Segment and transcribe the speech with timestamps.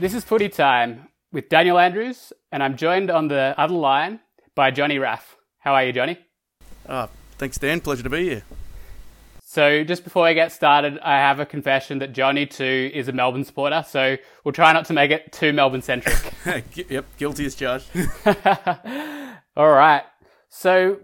[0.00, 4.20] This is Footy Time with Daniel Andrews, and I'm joined on the other line
[4.54, 5.36] by Johnny Raff.
[5.58, 6.16] How are you, Johnny?
[6.88, 7.80] Oh, thanks, Dan.
[7.80, 8.42] Pleasure to be here.
[9.42, 13.12] So, just before I get started, I have a confession that Johnny too is a
[13.12, 13.84] Melbourne supporter.
[13.88, 16.14] So, we'll try not to make it too Melbourne centric.
[16.88, 17.86] yep, guilty as charged.
[19.56, 20.04] All right.
[20.48, 21.00] So,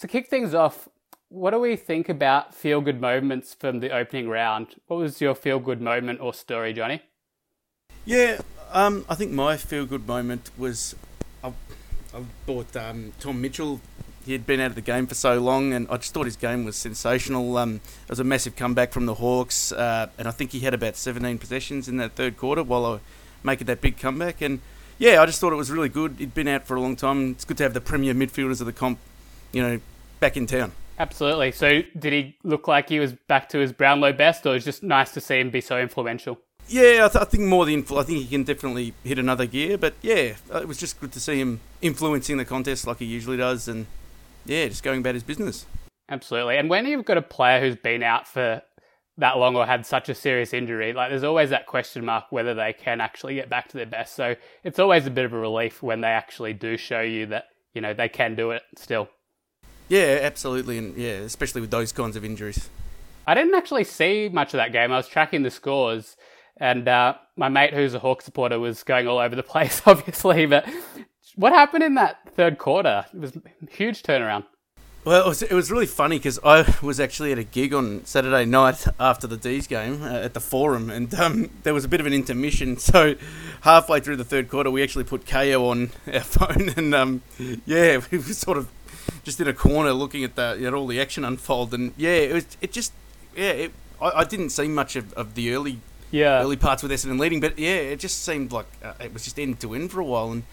[0.00, 0.88] to kick things off,
[1.28, 4.74] what do we think about feel good moments from the opening round?
[4.88, 7.02] What was your feel good moment or story, Johnny?
[8.04, 8.40] Yeah,
[8.72, 10.96] um, I think my feel good moment was
[11.42, 11.48] I,
[12.14, 13.80] I bought um, Tom Mitchell.
[14.24, 16.36] He had been out of the game for so long, and I just thought his
[16.36, 17.56] game was sensational.
[17.56, 20.74] Um, it was a massive comeback from the Hawks, uh, and I think he had
[20.74, 23.00] about 17 possessions in that third quarter while I
[23.42, 24.40] making that big comeback.
[24.40, 24.60] And
[24.98, 26.16] yeah, I just thought it was really good.
[26.18, 27.32] He'd been out for a long time.
[27.32, 28.98] It's good to have the premier midfielders of the comp,
[29.52, 29.80] you know,
[30.20, 30.72] back in town.
[30.98, 31.52] Absolutely.
[31.52, 34.82] So, did he look like he was back to his Brownlow best, or was just
[34.82, 36.38] nice to see him be so influential?
[36.72, 39.44] Yeah, I, th- I, think more the influ- I think he can definitely hit another
[39.44, 39.76] gear.
[39.76, 43.04] But yeah, uh, it was just good to see him influencing the contest like he
[43.04, 43.84] usually does, and
[44.46, 45.66] yeah, just going about his business.
[46.08, 46.56] Absolutely.
[46.56, 48.62] And when you've got a player who's been out for
[49.18, 52.54] that long or had such a serious injury, like there's always that question mark whether
[52.54, 54.14] they can actually get back to their best.
[54.14, 57.48] So it's always a bit of a relief when they actually do show you that
[57.74, 59.10] you know they can do it still.
[59.90, 62.70] Yeah, absolutely, and yeah, especially with those kinds of injuries.
[63.26, 64.90] I didn't actually see much of that game.
[64.90, 66.16] I was tracking the scores
[66.56, 70.46] and uh, my mate, who's a Hawk supporter, was going all over the place, obviously.
[70.46, 70.68] But
[71.36, 73.06] what happened in that third quarter?
[73.12, 74.44] It was a huge turnaround.
[75.04, 78.04] Well, it was, it was really funny because I was actually at a gig on
[78.04, 81.88] Saturday night after the D's game uh, at the Forum, and um, there was a
[81.88, 82.76] bit of an intermission.
[82.92, 83.14] So,
[83.62, 87.22] halfway through the third quarter, we actually put Kayo on our phone, and um,
[87.64, 88.68] yeah, we were sort of
[89.24, 92.34] just in a corner looking at the know, all the action unfold, and yeah, it
[92.34, 92.92] was it just
[93.34, 95.80] yeah, it, I, I didn't see much of, of the early
[96.12, 96.40] yeah.
[96.40, 97.40] early parts with Essendon leading.
[97.40, 100.04] But yeah, it just seemed like uh, it was just end to end for a
[100.04, 100.44] while, and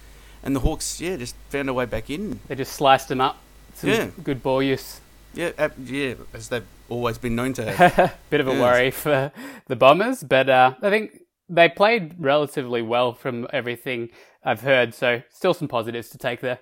[0.41, 2.39] and the Hawks yeah just found a way back in.
[2.47, 3.37] They just sliced them up.
[3.75, 5.01] Some yeah, good ball use.
[5.33, 8.17] Yeah, uh, yeah, as they've always been known to have.
[8.31, 9.31] Bit of a worry for
[9.67, 14.09] the Bombers, but uh, I think they played relatively well from everything
[14.43, 14.93] I've heard.
[14.93, 16.59] So still some positives to take there.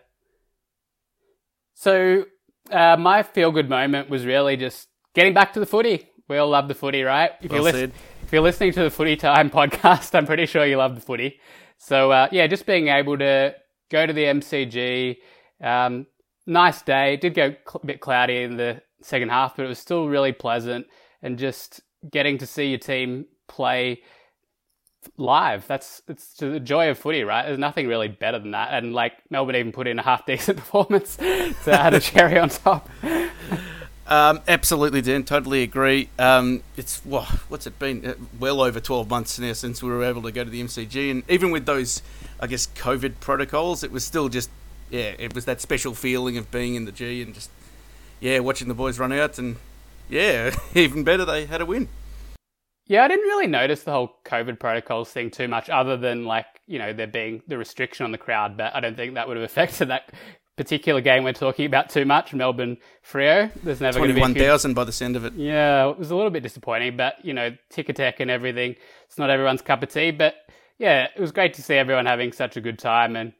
[1.75, 2.25] So
[2.71, 6.09] uh, my feel good moment was really just getting back to the footy.
[6.27, 7.31] We all love the footy, right?
[7.41, 7.91] If well you
[8.27, 11.39] if you're listening to the Footy Time podcast, I'm pretty sure you love the footy.
[11.77, 13.55] So uh, yeah, just being able to
[13.89, 15.15] go to the MCG,
[15.63, 16.07] um,
[16.45, 17.13] nice day.
[17.13, 20.33] It did go a bit cloudy in the second half, but it was still really
[20.33, 20.87] pleasant,
[21.21, 21.79] and just
[22.11, 24.01] getting to see your team play
[25.15, 25.65] live.
[25.65, 27.45] That's it's the joy of footy, right?
[27.45, 28.73] There's nothing really better than that.
[28.73, 32.49] And like Melbourne even put in a half decent performance to add a cherry on
[32.49, 32.89] top.
[34.07, 35.23] Um, absolutely, Dan.
[35.23, 36.09] Totally agree.
[36.17, 38.05] Um, it's well, what's it been?
[38.05, 41.11] Uh, well over twelve months now since we were able to go to the MCG,
[41.11, 42.01] and even with those,
[42.39, 44.49] I guess, COVID protocols, it was still just
[44.89, 47.49] yeah, it was that special feeling of being in the G and just
[48.21, 49.57] yeah, watching the boys run out, and
[50.09, 51.89] yeah, even better, they had a win.
[52.85, 56.45] Yeah, I didn't really notice the whole COVID protocols thing too much, other than like
[56.65, 59.35] you know there being the restriction on the crowd, but I don't think that would
[59.35, 60.13] have affected that
[60.57, 62.77] particular game we're talking about too much, Melbourne
[63.09, 63.49] Freo.
[63.63, 65.33] There's never going to be twenty-one thousand by the end of it.
[65.33, 68.75] Yeah, it was a little bit disappointing, but you know, Ticketek and everything.
[69.05, 70.35] It's not everyone's cup of tea, but
[70.77, 73.33] yeah, it was great to see everyone having such a good time and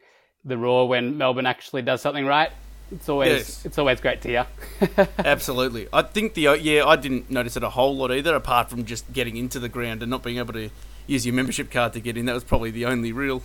[0.45, 2.51] the roar when Melbourne actually does something right.
[2.91, 3.65] It's always yes.
[3.65, 4.47] it's always great to hear.
[5.17, 8.85] Absolutely, I think the yeah I didn't notice it a whole lot either, apart from
[8.85, 10.69] just getting into the ground and not being able to
[11.05, 12.27] use your membership card to get in.
[12.27, 13.41] That was probably the only real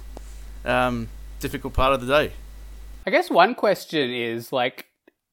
[0.64, 1.08] um,
[1.40, 2.32] difficult part of the day.
[3.04, 4.86] I guess one question is like,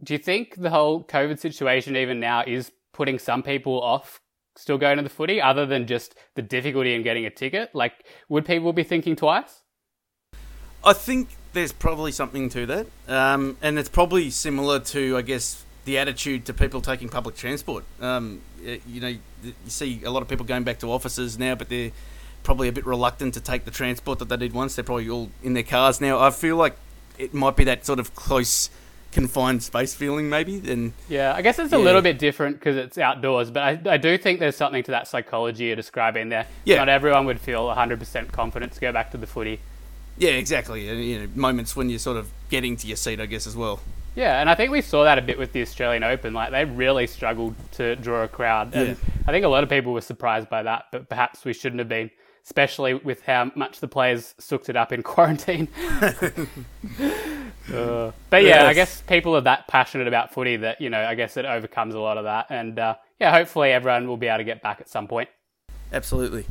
[0.03, 4.22] do you think the whole COVID situation, even now, is putting some people off
[4.56, 7.74] still going to the footy, other than just the difficulty in getting a ticket?
[7.75, 9.62] Like, would people be thinking twice?
[10.84, 15.63] I think there's probably something to that, um, and it's probably similar to, I guess,
[15.86, 17.84] the attitude to people taking public transport.
[18.01, 21.69] Um, you know, you see a lot of people going back to offices now, but
[21.69, 21.92] they're
[22.44, 24.75] probably a bit reluctant to take the transport that they did once.
[24.75, 26.19] They're probably all in their cars now.
[26.19, 26.75] I feel like
[27.19, 28.69] it might be that sort of close
[29.12, 31.77] confined space feeling maybe then yeah i guess it's yeah.
[31.77, 34.92] a little bit different because it's outdoors but I, I do think there's something to
[34.92, 36.45] that psychology you're describing there.
[36.63, 36.77] Yeah.
[36.77, 39.60] Not everyone would feel 100% confident to go back to the footy.
[40.18, 43.25] Yeah exactly and you know moments when you're sort of getting to your seat i
[43.25, 43.80] guess as well.
[44.15, 46.65] Yeah and i think we saw that a bit with the australian open like they
[46.65, 48.95] really struggled to draw a crowd and yeah.
[49.27, 51.88] i think a lot of people were surprised by that but perhaps we shouldn't have
[51.89, 52.12] been
[52.44, 55.68] especially with how much the players sooked it up in quarantine.
[56.01, 56.12] uh,
[58.30, 58.65] but yeah, yes.
[58.65, 61.95] I guess people are that passionate about footy that you know, I guess it overcomes
[61.95, 64.81] a lot of that, and uh, yeah, hopefully everyone will be able to get back
[64.81, 65.30] at some point.
[65.91, 66.45] Absolutely.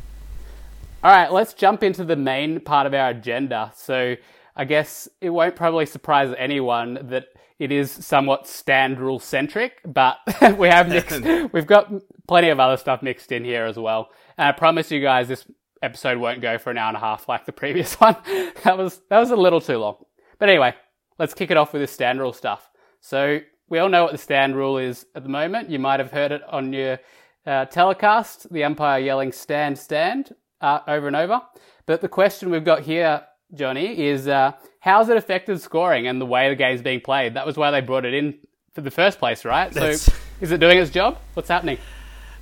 [1.01, 3.71] All right, let's jump into the main part of our agenda.
[3.73, 4.15] So
[4.55, 7.27] I guess it won't probably surprise anyone that
[7.57, 10.17] it is somewhat stand rule centric, but
[10.57, 11.21] we have mixed,
[11.53, 11.91] we've got
[12.27, 14.09] plenty of other stuff mixed in here as well.
[14.37, 15.45] And I promise you guys this
[15.81, 18.15] episode won't go for an hour and a half like the previous one.
[18.63, 19.97] that was, that was a little too long.
[20.37, 20.73] But anyway,
[21.17, 22.69] let's kick it off with this stand rule stuff.
[23.01, 23.39] So
[23.69, 25.69] we all know what the stand rule is at the moment.
[25.69, 26.99] You might have heard it on your
[27.45, 31.41] uh, telecast, the umpire yelling stand, stand uh, over and over.
[31.85, 33.23] But the question we've got here,
[33.53, 37.33] Johnny, is uh, how's it affected scoring and the way the game's being played?
[37.35, 38.37] That was why they brought it in
[38.73, 39.71] for the first place, right?
[39.71, 41.17] That's- So is it doing its job?
[41.33, 41.77] What's happening?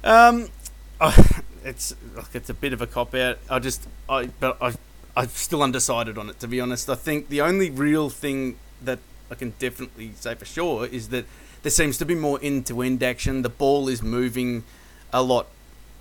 [0.04, 0.48] Um,
[1.02, 1.16] oh,
[1.68, 3.38] it's look, it's a bit of a cop out.
[3.50, 4.74] I just, I, but I,
[5.16, 6.40] I'm still undecided on it.
[6.40, 9.00] To be honest, I think the only real thing that
[9.30, 11.26] I can definitely say for sure is that
[11.64, 13.42] there seems to be more end-to-end action.
[13.42, 14.64] The ball is moving
[15.12, 15.48] a lot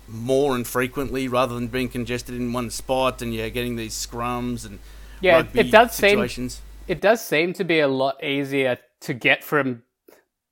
[0.07, 4.65] more and frequently rather than being congested in one spot, and you're getting these scrums
[4.65, 4.79] and
[5.19, 6.49] Yeah, it- does seem
[6.87, 9.83] it does seem to be a lot easier to get from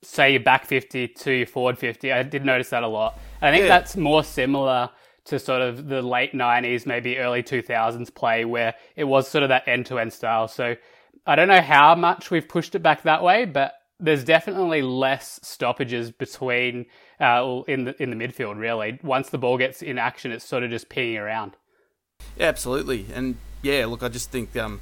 [0.02, 3.50] say your back 50 to your forward 50 i did notice that a lot i
[3.50, 3.70] think Yeah.
[3.70, 4.90] that's more similar
[5.26, 9.50] to sort of the late 90s maybe early 2000s play where it was sort of
[9.50, 10.76] that end-to-end style so
[11.26, 15.40] i don't know how much we've pushed it back that way but there's definitely less
[15.42, 16.86] stoppages between
[17.20, 20.64] uh, in the in the midfield really once the ball gets in action it's sort
[20.64, 21.56] of just pinging around
[22.38, 24.80] Yeah, absolutely, and yeah, look, I just think um,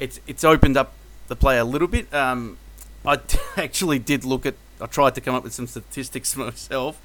[0.00, 0.94] it's it's opened up
[1.28, 2.12] the play a little bit.
[2.14, 2.56] Um,
[3.04, 3.20] I
[3.56, 4.54] actually did look at.
[4.82, 7.00] I tried to come up with some statistics myself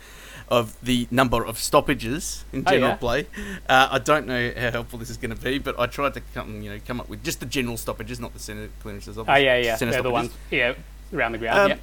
[0.49, 2.95] of the number of stoppages in Oh, general yeah?
[2.97, 3.27] play.
[3.67, 6.21] Uh, I don't know how helpful this is going to be, but I tried to
[6.33, 9.17] come, you know, come up with just the general stoppages, not the centre clearances.
[9.17, 10.73] oh yeah yeah Centre they're the ones yeah
[11.13, 11.77] around the ground Um, yeah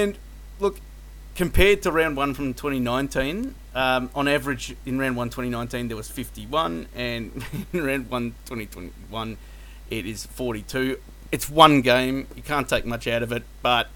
[0.00, 0.18] And
[0.60, 0.78] look,
[1.34, 6.08] compared to round one from 2019, um, on average in round one 2019 there was
[6.08, 9.36] 51, and in round one 2021
[9.90, 10.98] it is 42.
[11.32, 13.88] It's one game, you can't take much out of it, but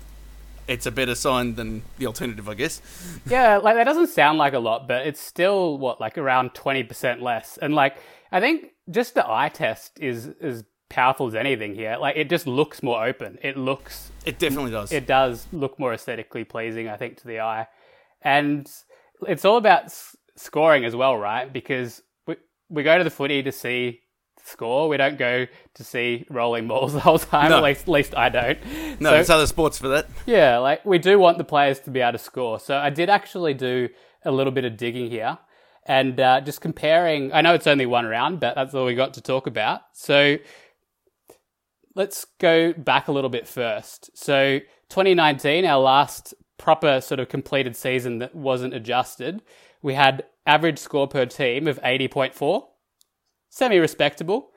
[0.70, 2.80] it's a better sign than the alternative, I guess.
[3.26, 6.82] Yeah, like that doesn't sound like a lot, but it's still what like around twenty
[6.84, 7.58] percent less.
[7.58, 7.96] And like
[8.32, 11.96] I think just the eye test is as powerful as anything here.
[12.00, 13.38] Like it just looks more open.
[13.42, 14.90] It looks It definitely does.
[14.92, 17.66] it does look more aesthetically pleasing, I think, to the eye.
[18.22, 18.68] And
[19.28, 21.52] it's all about s- scoring as well, right?
[21.52, 22.36] Because we
[22.68, 24.00] we go to the footy to see
[24.44, 24.88] score.
[24.88, 27.50] We don't go to see rolling balls the whole time.
[27.50, 27.58] No.
[27.58, 28.58] At least, at least I don't.
[29.00, 30.06] no, So- there's other sports for that.
[30.26, 32.58] yeah, like we do want the players to be able to score.
[32.60, 33.88] So I did actually do
[34.24, 35.38] a little bit of digging here
[35.86, 37.32] and uh, just comparing.
[37.32, 39.80] I know it's only one round, but that's all we got to talk about.
[39.94, 40.36] So
[41.94, 44.10] let's go back a little bit first.
[44.16, 44.60] So
[44.90, 49.42] 2019, our last proper sort of completed season that wasn't adjusted,
[49.82, 52.64] we had average score per team of 80.4,
[53.50, 54.50] semi respectable.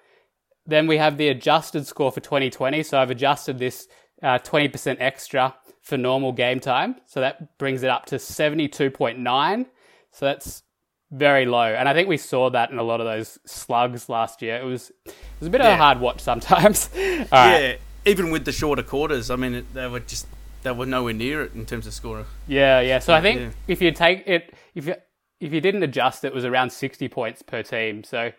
[0.65, 2.83] Then we have the adjusted score for 2020.
[2.83, 3.87] So I've adjusted this
[4.21, 6.95] uh, 20% extra for normal game time.
[7.05, 9.65] So that brings it up to 72.9.
[10.11, 10.63] So that's
[11.11, 11.63] very low.
[11.65, 14.57] And I think we saw that in a lot of those slugs last year.
[14.57, 16.89] It was it was a bit of a hard watch sometimes.
[16.95, 17.01] All
[17.31, 17.61] right.
[17.61, 17.75] Yeah,
[18.05, 20.27] even with the shorter quarters, I mean, they were just
[20.63, 22.25] they were nowhere near it in terms of scorer.
[22.47, 22.99] Yeah, yeah.
[22.99, 23.49] So I think Yeah.
[23.67, 24.95] if you take it, if you
[25.39, 28.03] if you didn't adjust, it was around sixty points per team.
[28.03, 28.31] So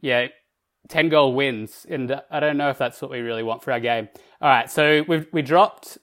[0.00, 0.28] yeah,
[0.88, 3.80] ten goal wins, and I don't know if that's what we really want for our
[3.80, 4.08] game.
[4.40, 5.98] All right, so we we dropped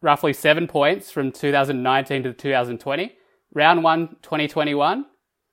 [0.00, 3.12] roughly seven points from 2019 to 2020.
[3.54, 5.06] Round one, 2021,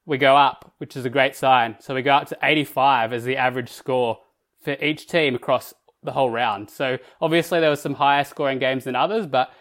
[0.05, 1.75] we go up, which is a great sign.
[1.79, 4.19] So we go up to 85 as the average score
[4.63, 5.73] for each team across
[6.03, 6.69] the whole round.
[6.69, 9.51] So obviously there were some higher scoring games than others, but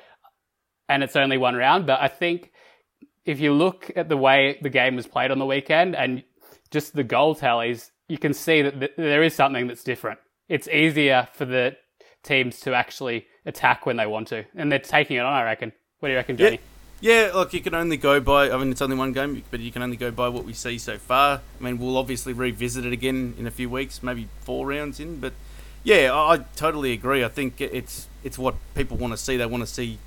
[0.88, 1.86] and it's only one round.
[1.86, 2.50] But I think
[3.24, 6.24] if you look at the way the game was played on the weekend and
[6.70, 10.18] just the goal tallies, you can see that th- there is something that's different.
[10.48, 11.76] It's easier for the
[12.24, 15.32] teams to actually attack when they want to, and they're taking it on.
[15.32, 15.72] I reckon.
[16.00, 16.60] What do you reckon, Johnny?
[17.00, 18.50] Yeah, look, you can only go by.
[18.50, 20.76] I mean, it's only one game, but you can only go by what we see
[20.76, 21.40] so far.
[21.58, 25.20] I mean, we'll obviously revisit it again in a few weeks, maybe four rounds in.
[25.20, 25.32] But
[25.84, 27.24] yeah, I, I totally agree.
[27.24, 29.36] I think it's it's what people want to see.
[29.36, 29.98] They want to see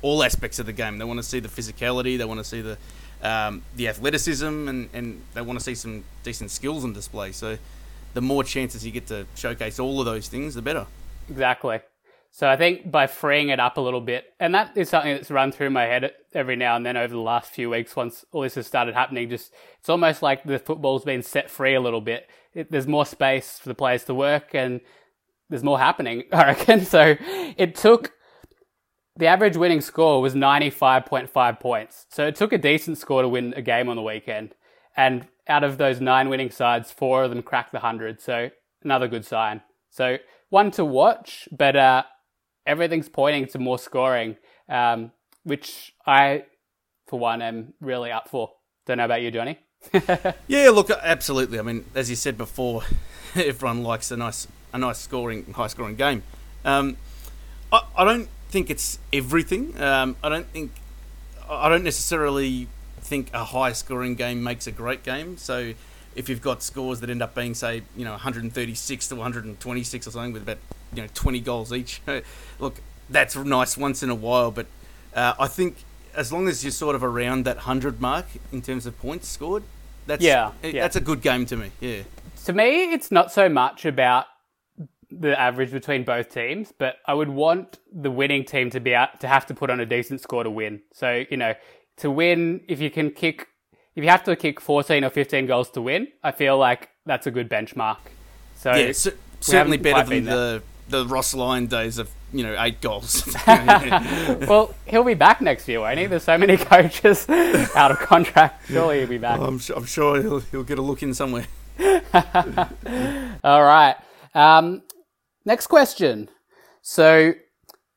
[0.00, 0.98] all aspects of the game.
[0.98, 2.16] They want to see the physicality.
[2.16, 2.78] They want to see the
[3.22, 7.32] um, the athleticism, and, and they want to see some decent skills on display.
[7.32, 7.58] So
[8.14, 10.86] the more chances you get to showcase all of those things, the better.
[11.28, 11.80] Exactly.
[12.30, 15.30] So I think by freeing it up a little bit, and that is something that's
[15.30, 17.96] run through my head every now and then over the last few weeks.
[17.96, 21.74] Once all this has started happening, just it's almost like the football's been set free
[21.74, 22.28] a little bit.
[22.54, 24.80] It, there's more space for the players to work, and
[25.48, 26.24] there's more happening.
[26.32, 26.84] I reckon.
[26.84, 27.16] So
[27.56, 28.12] it took
[29.18, 32.06] the average winning score was 95.5 points.
[32.08, 34.54] So it took a decent score to win a game on the weekend.
[34.96, 38.20] And out of those nine winning sides, four of them cracked the 100.
[38.20, 38.50] So
[38.82, 39.62] another good sign.
[39.90, 40.18] So
[40.50, 42.04] one to watch, but uh,
[42.64, 44.36] everything's pointing to more scoring,
[44.68, 45.10] um,
[45.42, 46.44] which I,
[47.08, 48.52] for one, am really up for.
[48.86, 49.58] Don't know about you, Johnny.
[50.46, 51.58] yeah, look, absolutely.
[51.58, 52.82] I mean, as you said before,
[53.34, 56.22] everyone likes a nice, a nice scoring, high scoring game.
[56.64, 56.96] Um,
[57.72, 59.80] I, I don't think it's everything.
[59.80, 60.72] Um, I don't think,
[61.48, 62.68] I don't necessarily
[63.00, 65.36] think a high scoring game makes a great game.
[65.36, 65.74] So
[66.14, 70.10] if you've got scores that end up being, say, you know, 136 to 126 or
[70.10, 70.58] something with about,
[70.92, 72.00] you know, 20 goals each,
[72.58, 72.76] look,
[73.10, 74.50] that's nice once in a while.
[74.50, 74.66] But
[75.14, 75.76] uh, I think
[76.14, 79.62] as long as you're sort of around that 100 mark in terms of points scored,
[80.06, 80.72] that's, yeah, yeah.
[80.72, 81.70] that's a good game to me.
[81.80, 82.02] Yeah.
[82.46, 84.26] To me, it's not so much about
[85.10, 89.20] the average between both teams, but I would want the winning team to be out,
[89.20, 90.82] to have to put on a decent score to win.
[90.92, 91.54] So, you know,
[91.98, 93.48] to win, if you can kick,
[93.94, 97.26] if you have to kick 14 or 15 goals to win, I feel like that's
[97.26, 97.98] a good benchmark.
[98.56, 98.92] So yeah,
[99.40, 103.24] certainly better than the the Ross Lyon days of you know eight goals.
[103.46, 106.06] well, he'll be back next year, won't he?
[106.06, 108.66] There's so many coaches out of contract.
[108.66, 109.38] Surely he'll be back.
[109.38, 111.46] I'm, I'm sure he'll he'll get a look in somewhere.
[113.44, 113.94] All right.
[114.34, 114.82] Um,
[115.44, 116.30] next question.
[116.82, 117.34] So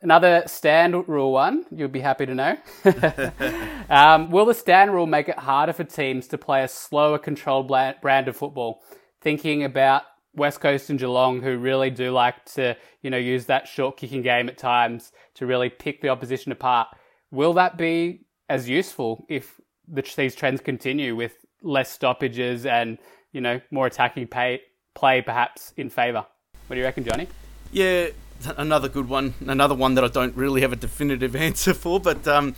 [0.04, 2.58] Another stand rule one, you'll be happy to know.
[3.90, 7.68] um, will the stand rule make it harder for teams to play a slower, controlled
[7.68, 8.82] brand of football?
[9.22, 10.02] Thinking about
[10.34, 14.24] West Coast and Geelong, who really do like to, you know, use that short kicking
[14.24, 16.88] game at times to really pick the opposition apart.
[17.30, 22.98] Will that be as useful if the, these trends continue with less stoppages and,
[23.34, 24.62] you know, more attacking pay,
[24.96, 26.26] play perhaps in favour?
[26.72, 27.28] What do you reckon, Johnny?
[27.74, 28.08] Yeah,
[28.56, 32.26] another good one, another one that I don't really have a definitive answer for, but
[32.30, 32.56] um,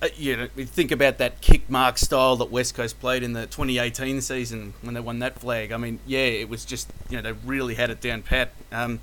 [0.00, 3.32] uh, you know, we think about that kick mark style that West Coast played in
[3.32, 5.72] the 2018 season when they won that flag.
[5.72, 8.52] I mean, yeah, it was just you know they really had it down pat.
[8.70, 9.00] Um,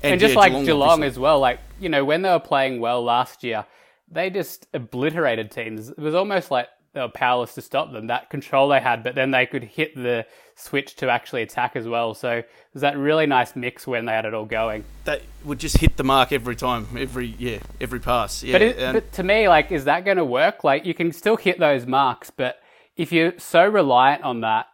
[0.00, 2.38] and, and, just yeah, like Geelong, Geelong as well, like you know when they were
[2.38, 3.66] playing well last year,
[4.08, 5.88] they just obliterated teams.
[5.88, 8.06] It was almost like Uh, they were powerless to stop them.
[8.06, 11.86] That control they had, but then they could hit the switch to actually attack as
[11.86, 12.14] well.
[12.14, 14.84] So there's that really nice mix when they had it all going.
[15.04, 18.42] That would just hit the mark every time, every yeah, every pass.
[18.42, 18.52] Yeah.
[18.52, 20.64] But, it, but to me, like, is that going to work?
[20.64, 22.60] Like, you can still hit those marks, but
[22.96, 24.66] if you're so reliant on that,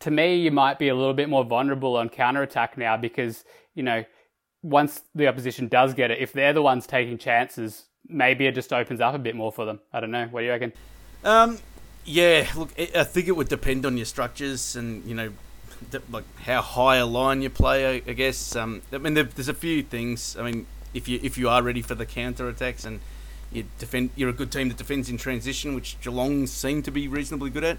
[0.00, 3.44] to me, you might be a little bit more vulnerable on counter attack now because
[3.74, 4.04] you know
[4.62, 8.72] once the opposition does get it, if they're the ones taking chances, maybe it just
[8.72, 9.80] opens up a bit more for them.
[9.92, 10.26] I don't know.
[10.26, 10.72] What do you reckon?
[11.26, 11.58] Um,
[12.04, 15.32] yeah, look, I think it would depend on your structures and you know,
[16.10, 17.96] like how high a line you play.
[17.96, 18.54] I guess.
[18.54, 20.36] Um, I mean, there's a few things.
[20.38, 23.00] I mean, if you if you are ready for the counter attacks and
[23.52, 27.08] you defend, you're a good team that defends in transition, which Geelong seem to be
[27.08, 27.78] reasonably good at.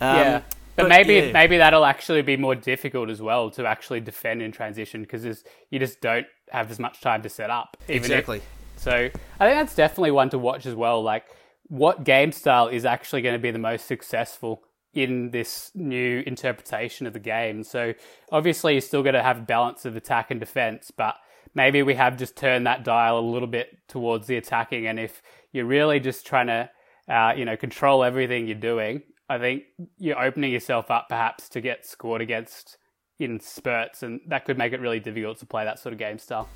[0.00, 0.42] Um, yeah.
[0.76, 1.32] But, but think yeah.
[1.32, 5.78] maybe that'll actually be more difficult as well to actually defend in transition because you
[5.78, 7.78] just don't have as much time to set up.
[7.88, 8.38] exactly.
[8.38, 11.02] If, so I think that's definitely one to watch as well.
[11.02, 11.24] Like
[11.68, 14.62] what game style is actually going to be the most successful
[14.94, 17.62] in this new interpretation of the game.
[17.62, 17.92] So
[18.32, 21.16] obviously you're still going to have balance of attack and defense, but
[21.54, 24.86] maybe we have just turned that dial a little bit towards the attacking.
[24.86, 25.20] And if
[25.52, 26.70] you're really just trying to,
[27.08, 29.64] uh, you know, control everything you're doing, I think
[29.98, 32.78] you're opening yourself up perhaps to get scored against
[33.18, 36.18] in spurts, and that could make it really difficult to play that sort of game
[36.18, 36.48] style.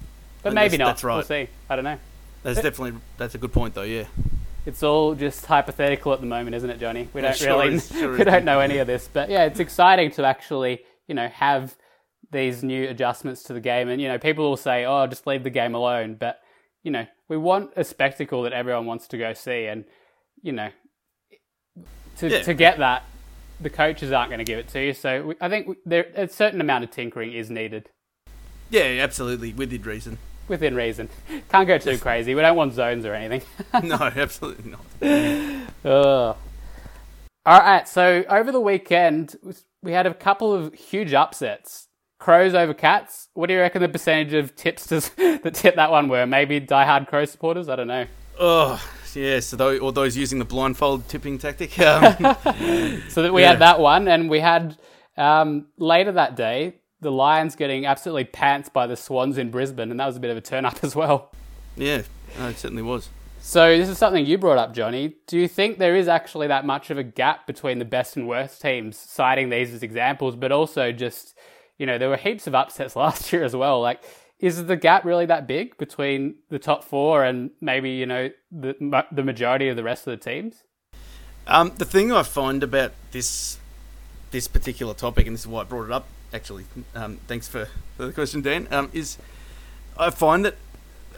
[0.42, 0.86] But and maybe not.
[0.86, 1.16] That's right.
[1.16, 1.48] We'll see.
[1.68, 1.98] I don't know.
[2.42, 3.82] That's definitely that's a good point, though.
[3.82, 4.04] Yeah
[4.70, 7.08] it's all just hypothetical at the moment, isn't it, Johnny?
[7.12, 9.58] We don't sure really, is, sure we don't know any of this, but yeah, it's
[9.58, 11.76] exciting to actually, you know, have
[12.30, 13.88] these new adjustments to the game.
[13.88, 16.38] And you know, people will say, "Oh, just leave the game alone," but
[16.84, 19.84] you know, we want a spectacle that everyone wants to go see, and
[20.40, 20.70] you know,
[22.18, 22.42] to yeah.
[22.42, 23.02] to get that,
[23.60, 24.94] the coaches aren't going to give it to you.
[24.94, 27.88] So I think there a certain amount of tinkering is needed.
[28.70, 30.18] Yeah, absolutely, within reason
[30.50, 31.08] within reason.
[31.48, 32.34] Can't go too crazy.
[32.34, 33.40] We don't want zones or anything.
[33.82, 36.36] no, absolutely not.
[37.46, 39.36] All right, so over the weekend,
[39.82, 41.88] we had a couple of huge upsets.
[42.18, 43.28] Crows over Cats.
[43.32, 46.26] What do you reckon the percentage of tipsters that tip that one were?
[46.26, 47.70] Maybe diehard Crow supporters?
[47.70, 48.04] I don't know.
[48.38, 48.82] Oh,
[49.14, 51.78] yeah, so those, or those using the blindfold tipping tactic.
[51.80, 52.36] Um,
[53.08, 53.48] so that we yeah.
[53.48, 54.76] had that one, and we had
[55.16, 59.98] um, later that day the Lions getting absolutely pants by the Swans in Brisbane, and
[59.98, 61.30] that was a bit of a turn up as well.
[61.76, 62.02] Yeah,
[62.38, 63.08] it certainly was.
[63.42, 65.14] So this is something you brought up, Johnny.
[65.26, 68.28] Do you think there is actually that much of a gap between the best and
[68.28, 71.36] worst teams, citing these as examples, but also just,
[71.78, 73.80] you know, there were heaps of upsets last year as well.
[73.80, 74.02] Like,
[74.38, 79.04] is the gap really that big between the top four and maybe, you know, the,
[79.10, 80.62] the majority of the rest of the teams?
[81.46, 83.58] Um, the thing I find about this
[84.30, 86.06] this particular topic, and this is why I brought it up.
[86.32, 88.68] Actually, um, thanks for, for the question, Dan.
[88.70, 89.18] Um, is
[89.98, 90.56] I find that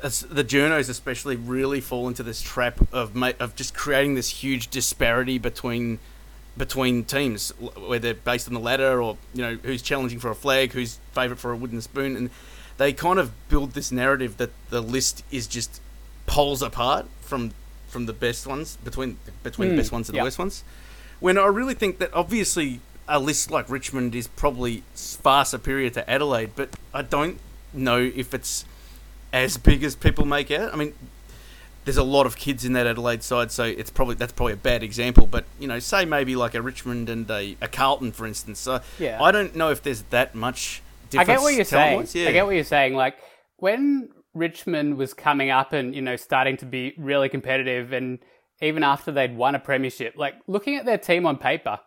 [0.03, 4.29] as the journos especially really fall into this trap of ma- of just creating this
[4.43, 5.99] huge disparity between
[6.57, 10.73] between teams, whether based on the ladder or you know who's challenging for a flag,
[10.73, 12.31] who's favourite for a wooden spoon, and
[12.79, 15.81] they kind of build this narrative that the list is just
[16.27, 17.53] poles apart from
[17.89, 20.65] from the best ones between between mm, the best ones and the worst ones.
[21.21, 22.81] When I really think that obviously
[23.13, 27.39] a list like Richmond is probably far superior to Adelaide, but I don't
[27.75, 28.65] know if it's
[29.35, 30.73] as big as people make out.
[30.73, 30.95] I mean,
[31.85, 34.57] there's a lot of kids in that Adelaide side, so it's probably that's probably a
[34.57, 35.27] bad example.
[35.27, 38.59] But you know, say maybe like a Richmond and a, a Carlton, for instance.
[38.59, 39.23] So yeah.
[39.23, 40.83] I don't know if there's that much.
[41.11, 41.29] Difference.
[41.29, 42.09] I get what you're saying.
[42.15, 42.29] Yeah.
[42.31, 42.95] I get what you're saying.
[42.95, 43.19] Like
[43.59, 48.21] when Richmond was coming up and you know starting to be really competitive, and
[48.63, 51.79] even after they'd won a premiership, like looking at their team on paper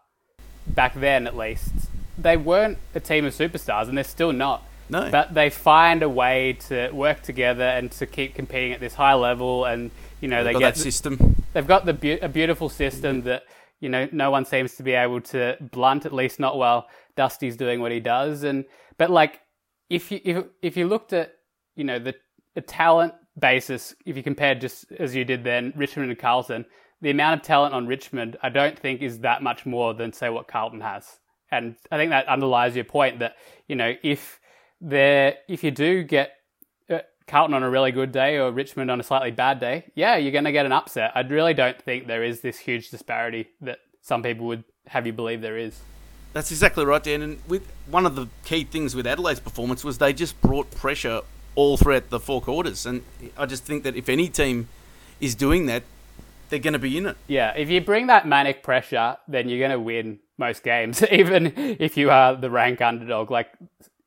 [0.67, 1.71] back then, at least
[2.17, 4.63] they weren't a team of superstars, and they're still not.
[4.87, 5.09] No.
[5.09, 9.15] But they find a way to work together and to keep competing at this high
[9.15, 9.91] level, and
[10.21, 11.43] you know they've they get that system.
[11.53, 13.43] They've got the be- a beautiful system that
[13.79, 17.57] you know no one seems to be able to blunt, at least not while Dusty's
[17.57, 18.43] doing what he does.
[18.43, 18.65] And
[18.97, 19.41] but like
[19.89, 21.33] if you if if you looked at
[21.75, 22.13] you know the,
[22.53, 26.65] the talent basis, if you compared just as you did then Richmond and Carlton,
[27.05, 30.27] the amount of talent on Richmond, I don't think is that much more than say
[30.29, 31.19] what Carlton has.
[31.51, 33.35] And I think that underlies your point that
[33.67, 34.39] you know if
[34.81, 36.31] there, if you do get
[36.89, 40.17] uh, Carlton on a really good day or Richmond on a slightly bad day, yeah,
[40.17, 41.11] you're going to get an upset.
[41.13, 45.13] I really don't think there is this huge disparity that some people would have you
[45.13, 45.79] believe there is.
[46.33, 47.21] That's exactly right, Dan.
[47.21, 51.21] And with one of the key things with Adelaide's performance was they just brought pressure
[51.53, 53.03] all throughout the four quarters, and
[53.37, 54.69] I just think that if any team
[55.21, 55.83] is doing that,
[56.49, 57.17] they're going to be in it.
[57.27, 61.53] Yeah, if you bring that manic pressure, then you're going to win most games, even
[61.55, 63.31] if you are the rank underdog.
[63.31, 63.49] Like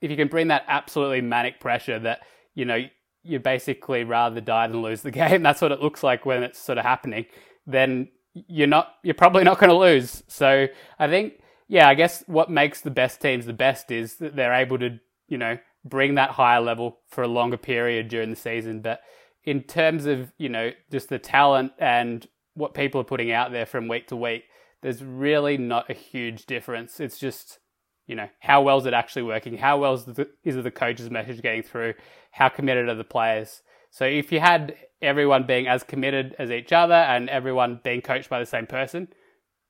[0.01, 2.21] if you can bring that absolutely manic pressure that
[2.55, 2.85] you know
[3.23, 5.43] you basically rather die than lose the game.
[5.43, 7.27] That's what it looks like when it's sort of happening.
[7.67, 10.23] Then you're not you're probably not going to lose.
[10.29, 10.67] So
[10.99, 14.55] I think yeah, I guess what makes the best teams the best is that they're
[14.55, 14.99] able to
[15.29, 18.81] you know bring that higher level for a longer period during the season.
[18.81, 19.01] But
[19.49, 23.65] in terms of you know just the talent and what people are putting out there
[23.65, 24.45] from week to week,
[24.83, 27.01] there's really not a huge difference.
[27.01, 27.59] It's just
[28.07, 29.59] you know, how well is it actually working?
[29.59, 31.95] How well is the, is the coach's message getting through?
[32.31, 33.63] How committed are the players?
[33.91, 38.31] So if you had everyone being as committed as each other and everyone being coached
[38.31, 39.09] by the same person,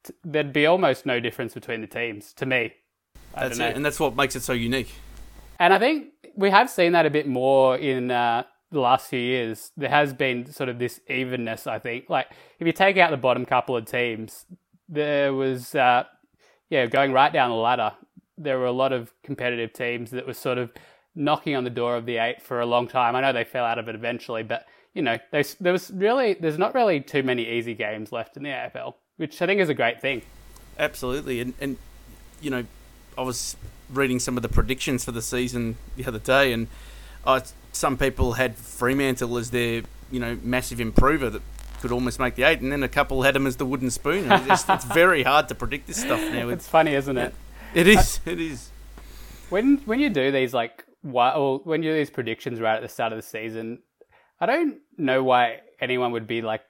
[0.05, 2.75] t- there'd be almost no difference between the teams to me.
[3.35, 4.93] I that's it, and that's what makes it so unique.
[5.59, 9.21] And I think we have seen that a bit more in uh, the last few
[9.21, 9.73] years.
[9.77, 11.67] There has been sort of this evenness.
[11.67, 12.29] I think, like
[12.59, 14.47] if you take out the bottom couple of teams,
[14.89, 16.05] there was uh,
[16.71, 17.93] yeah going right down the ladder
[18.39, 20.73] there were a lot of competitive teams that were sort of
[21.15, 23.17] knocking on the door of the eight for a long time.
[23.17, 26.59] I know they fell out of it eventually, but you know, there was really there's
[26.59, 29.75] not really too many easy games left in the AFL, which I think is a
[29.75, 30.23] great thing.
[30.79, 31.77] Absolutely, and and
[32.41, 32.65] you know,
[33.17, 33.57] I was
[33.91, 36.69] reading some of the predictions for the season the other day, and
[37.25, 37.41] uh,
[37.79, 41.43] some people had Fremantle as their you know massive improver that
[41.81, 44.31] could almost make the eight, and then a couple had them as the wooden spoon.
[44.31, 46.49] It's, just, it's very hard to predict this stuff now.
[46.49, 47.35] It's, it's funny, isn't it?
[47.75, 48.21] It is.
[48.27, 48.71] it is.
[49.49, 52.83] When when you do these like why, or when you do these predictions right at
[52.83, 53.79] the start of the season,
[54.41, 56.63] I don't know why anyone would be like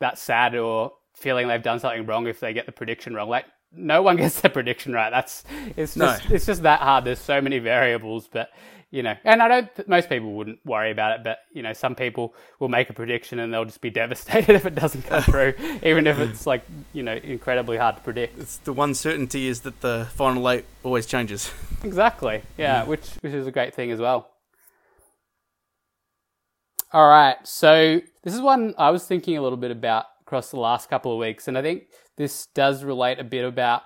[0.00, 3.28] that sad or feeling they've done something wrong if they get the prediction wrong.
[3.28, 5.10] Like no one gets the prediction right.
[5.10, 5.44] That's
[5.76, 6.34] it's just no.
[6.34, 7.04] it's just that hard.
[7.04, 8.50] There's so many variables, but
[8.90, 9.88] you know, and I don't.
[9.88, 13.38] Most people wouldn't worry about it, but you know, some people will make a prediction
[13.40, 17.02] and they'll just be devastated if it doesn't come through, even if it's like you
[17.02, 18.38] know incredibly hard to predict.
[18.38, 21.52] It's the one certainty is that the final eight always changes.
[21.84, 22.42] Exactly.
[22.56, 24.30] Yeah, which which is a great thing as well.
[26.92, 30.58] All right, so this is one I was thinking a little bit about across the
[30.58, 31.84] last couple of weeks, and I think
[32.16, 33.82] this does relate a bit about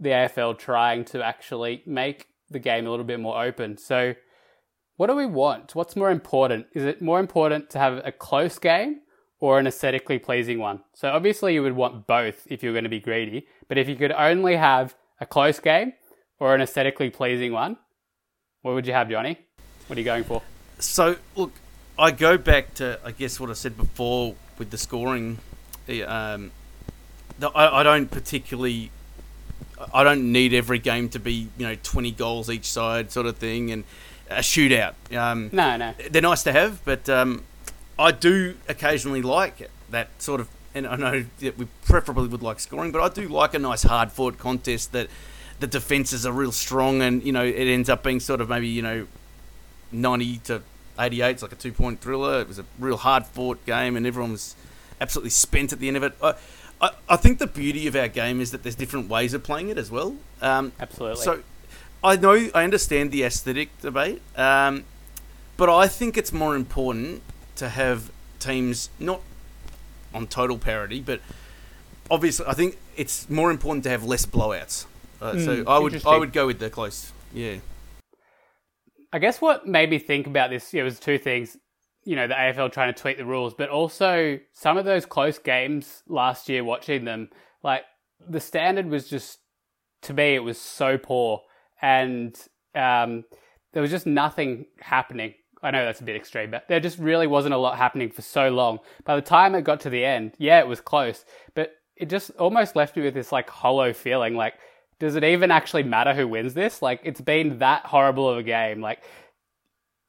[0.00, 3.76] the AFL trying to actually make the game a little bit more open.
[3.78, 4.14] So,
[4.96, 5.74] what do we want?
[5.74, 6.66] What's more important?
[6.72, 9.00] Is it more important to have a close game
[9.40, 10.82] or an aesthetically pleasing one?
[10.94, 13.46] So, obviously, you would want both if you're going to be greedy.
[13.68, 15.94] But if you could only have a close game
[16.38, 17.76] or an aesthetically pleasing one,
[18.62, 19.38] what would you have, Johnny?
[19.86, 20.42] What are you going for?
[20.78, 21.52] So, look,
[21.98, 25.38] I go back to, I guess, what I said before with the scoring.
[25.88, 26.50] Um,
[27.42, 28.90] I, I don't particularly
[29.92, 33.36] I don't need every game to be you know twenty goals each side sort of
[33.36, 33.84] thing and
[34.30, 34.94] a shootout.
[35.16, 37.44] Um, no, no, they're nice to have, but um,
[37.98, 42.58] I do occasionally like that sort of and I know that we preferably would like
[42.58, 45.08] scoring, but I do like a nice hard fought contest that
[45.60, 48.68] the defenses are real strong, and you know it ends up being sort of maybe
[48.68, 49.06] you know
[49.92, 50.62] ninety to
[50.98, 51.30] eighty eight.
[51.30, 52.40] It's like a two point thriller.
[52.40, 54.56] It was a real hard fought game, and everyone was
[55.00, 56.14] absolutely spent at the end of it.
[56.20, 56.34] I,
[56.84, 59.70] I, I think the beauty of our game is that there's different ways of playing
[59.70, 60.16] it as well.
[60.42, 61.22] Um, Absolutely.
[61.22, 61.42] So
[62.02, 64.84] I know I understand the aesthetic debate, um,
[65.56, 67.22] but I think it's more important
[67.56, 69.22] to have teams not
[70.12, 71.20] on total parity, but
[72.10, 74.84] obviously I think it's more important to have less blowouts.
[75.22, 77.12] Uh, Mm, so I would I would go with the close.
[77.32, 77.56] Yeah.
[79.10, 81.56] I guess what made me think about this, it was two things.
[82.04, 85.38] You know, the AFL trying to tweak the rules, but also some of those close
[85.38, 87.30] games last year, watching them,
[87.62, 87.82] like
[88.28, 89.38] the standard was just,
[90.02, 91.42] to me, it was so poor.
[91.80, 92.38] And
[92.74, 93.24] um,
[93.72, 95.34] there was just nothing happening.
[95.62, 98.22] I know that's a bit extreme, but there just really wasn't a lot happening for
[98.22, 98.80] so long.
[99.04, 102.30] By the time it got to the end, yeah, it was close, but it just
[102.32, 104.54] almost left me with this like hollow feeling like,
[104.98, 106.80] does it even actually matter who wins this?
[106.80, 108.80] Like, it's been that horrible of a game.
[108.80, 109.02] Like,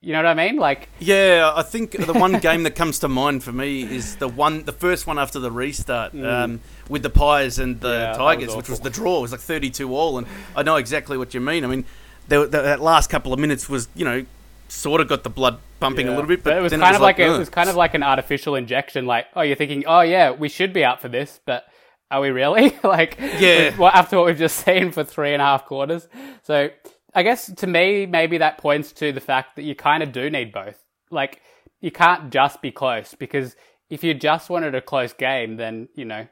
[0.05, 0.57] you know what I mean?
[0.57, 4.27] Like, Yeah, I think the one game that comes to mind for me is the
[4.27, 7.91] one, the first one after the restart um, with the Pies and the Mm.
[7.91, 9.17] Yeah, that was Tigers, which was the draw.
[9.17, 11.63] It was like thirty-two all, and I know exactly what you mean.
[11.63, 11.85] I mean,
[12.27, 14.25] there, that that last couple of minutes was, you know,
[14.67, 17.01] sort of got the blood pumping a little bit, but it was then kind of
[17.01, 19.05] like, a, "Ugh." it was kind of like an artificial injection.
[19.07, 21.65] Like, oh, you're thinking, oh yeah, we should be out for this, but
[22.11, 22.75] are we really?
[22.83, 23.65] like, Yeah.
[23.69, 26.07] with- well, after what we've just seen for three and a half quarters.
[26.43, 26.69] So,
[27.15, 30.29] I guess to me, maybe that points to the fact that you kind of do
[30.29, 30.83] need both.
[31.09, 31.41] Like,
[31.81, 33.55] you can't just be close because
[33.89, 36.27] if you just wanted a close game, then you know,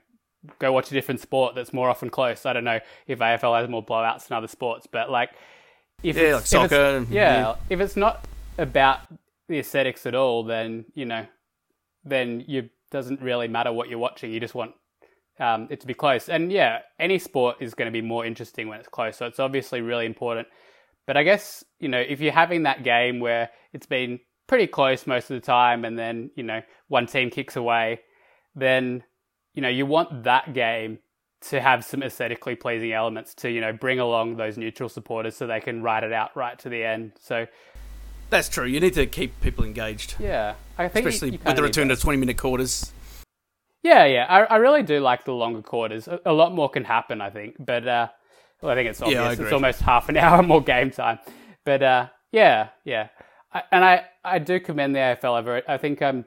[0.60, 2.46] go watch a different sport that's more often close.
[2.46, 5.30] I don't know if AFL has more blowouts than other sports, but like,
[6.04, 7.56] if Yeah, it's- like if soccer, yeah, yeah.
[7.70, 8.26] if it's not
[8.58, 9.00] about
[9.48, 11.26] the aesthetics at all, then you know,
[12.04, 14.32] then you doesn't really matter what you're watching.
[14.32, 14.74] You just want
[15.40, 16.30] um, it to be close.
[16.30, 19.18] And yeah, any sport is going to be more interesting when it's close.
[19.18, 20.48] So it's obviously really important.
[21.06, 25.08] But I guess you know if you're having that game where it's been pretty close
[25.08, 28.02] most of the time, and then you know one team kicks away,
[28.56, 29.04] then
[29.54, 31.00] you know you want that game
[31.42, 35.46] to have some aesthetically pleasing elements to you know bring along those neutral supporters so
[35.46, 37.12] they can ride it out right to the end.
[37.20, 37.48] So
[38.30, 38.66] That's true.
[38.66, 41.96] You need to keep people engaged, yeah, I think especially you with the return to
[41.96, 42.92] twenty-minute quarters.
[43.84, 46.08] Yeah, yeah, I, I really do like the longer quarters.
[46.08, 48.08] A, a lot more can happen, I think, but uh,
[48.64, 49.40] well, I think it's obvious.
[49.40, 51.20] I it's almost half an hour more game time,
[51.66, 53.10] but uh, yeah, yeah,
[53.54, 55.66] I, and I I do commend the AFL over it.
[55.68, 56.26] I think I'm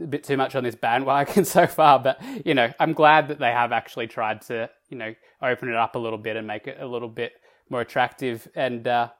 [0.00, 3.38] a bit too much on this bandwagon so far, but you know, I'm glad that
[3.38, 6.66] they have actually tried to you know open it up a little bit and make
[6.66, 7.32] it a little bit
[7.70, 8.48] more attractive.
[8.56, 9.10] And uh,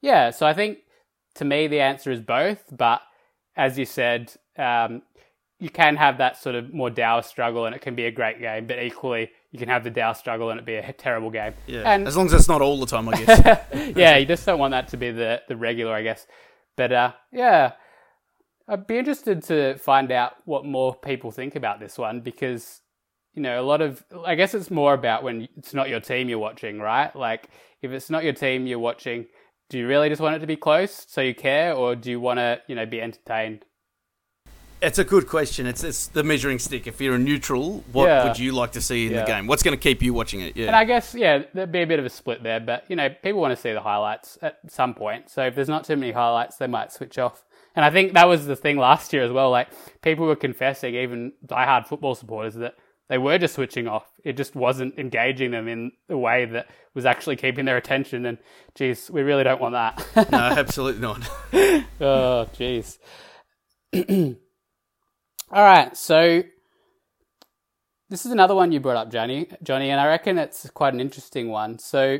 [0.00, 0.78] yeah, so I think
[1.34, 3.02] to me the answer is both, but
[3.56, 5.02] as you said, um,
[5.58, 8.40] you can have that sort of more dour struggle and it can be a great
[8.40, 11.54] game, but equally you can have the dour struggle and it be a terrible game.
[11.66, 13.66] Yeah, And as long as it's not all the time, I guess.
[13.96, 16.26] yeah, you just don't want that to be the, the regular, I guess.
[16.76, 17.72] But uh, yeah,
[18.68, 22.80] I'd be interested to find out what more people think about this one because,
[23.34, 26.28] you know, a lot of, I guess it's more about when it's not your team
[26.28, 27.14] you're watching, right?
[27.14, 27.48] Like,
[27.82, 29.26] if it's not your team you're watching,
[29.68, 32.20] do you really just want it to be close so you care or do you
[32.20, 33.64] want to, you know, be entertained?
[34.82, 35.66] It's a good question.
[35.66, 36.86] It's, it's the measuring stick.
[36.86, 38.24] If you're a neutral, what Yeah.
[38.26, 39.20] would you like to see in Yeah.
[39.20, 39.46] the game?
[39.46, 40.56] What's going to keep you watching it?
[40.56, 40.68] Yeah.
[40.68, 43.10] And I guess, yeah, there'd be a bit of a split there, but, you know,
[43.10, 45.28] people want to see the highlights at some point.
[45.28, 47.44] So if there's not too many highlights, they might switch off.
[47.76, 49.50] And I think that was the thing last year as well.
[49.50, 49.68] Like,
[50.02, 52.74] people were confessing, even diehard football supporters, that
[53.10, 54.06] they were just switching off.
[54.24, 58.24] It just wasn't engaging them in a way that was actually keeping their attention.
[58.24, 58.38] And,
[58.74, 60.30] geez, we really don't want that.
[60.32, 61.28] no, absolutely not.
[62.00, 62.98] oh, jeez.
[65.52, 66.44] All right, so
[68.08, 69.48] this is another one you brought up, Johnny.
[69.64, 71.80] Johnny, and I reckon it's quite an interesting one.
[71.80, 72.18] So,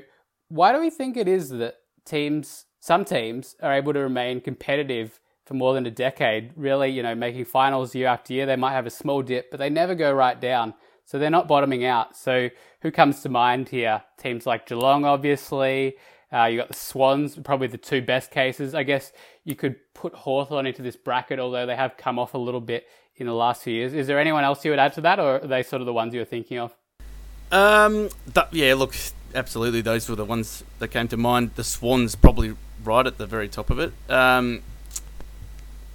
[0.49, 5.21] why do we think it is that teams, some teams, are able to remain competitive
[5.47, 6.51] for more than a decade?
[6.57, 8.47] Really, you know, making finals year after year.
[8.47, 10.75] They might have a small dip, but they never go right down.
[11.05, 12.17] So they're not bottoming out.
[12.17, 12.49] So
[12.83, 14.03] who comes to mind here?
[14.19, 15.95] Teams like Geelong, obviously.
[16.33, 18.75] Uh, you got the Swans, probably the two best cases.
[18.75, 19.13] I guess
[19.45, 22.87] you could put Hawthorn into this bracket, although they have come off a little bit
[23.21, 23.93] in the last few years.
[23.93, 25.93] Is there anyone else you would add to that, or are they sort of the
[25.93, 26.75] ones you were thinking of?
[27.53, 28.95] Um, th- yeah, look,
[29.35, 31.53] absolutely, those were the ones that came to mind.
[31.57, 33.93] The Swans probably right at the very top of it.
[34.09, 34.63] Um,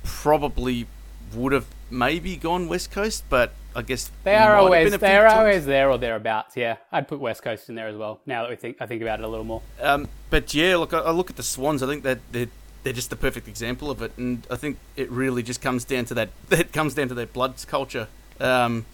[0.04, 0.86] probably
[1.34, 5.34] would have maybe gone West Coast, but I guess They are always they are times.
[5.40, 6.56] always there or thereabouts.
[6.56, 8.20] Yeah, I'd put West Coast in there as well.
[8.26, 9.62] Now that we think I think about it a little more.
[9.82, 11.82] Um, but yeah, look, I, I look at the Swans.
[11.84, 12.48] I think that they're
[12.86, 16.06] they're just the perfect example of it, and I think it really just comes down
[16.06, 16.30] to that.
[16.52, 18.08] It comes down to their blood culture.
[18.40, 18.86] Um,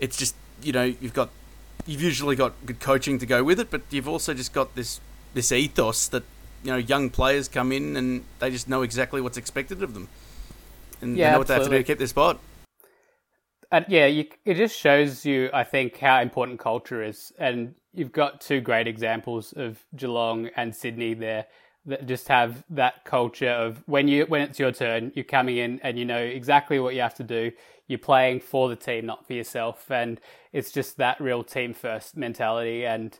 [0.00, 1.28] it's just you know you've got
[1.86, 4.98] you've usually got good coaching to go with it, but you've also just got this
[5.34, 6.22] this ethos that
[6.64, 10.08] you know young players come in and they just know exactly what's expected of them,
[11.02, 12.40] and Yeah, they know what they have to do to keep their spot.
[13.70, 17.32] And yeah, you, it just shows you, I think, how important culture is.
[17.38, 21.46] And you've got two great examples of Geelong and Sydney there
[21.86, 25.80] that just have that culture of when you when it's your turn, you're coming in
[25.82, 27.50] and you know exactly what you have to do.
[27.88, 30.20] You're playing for the team, not for yourself, and
[30.52, 32.86] it's just that real team first mentality.
[32.86, 33.18] And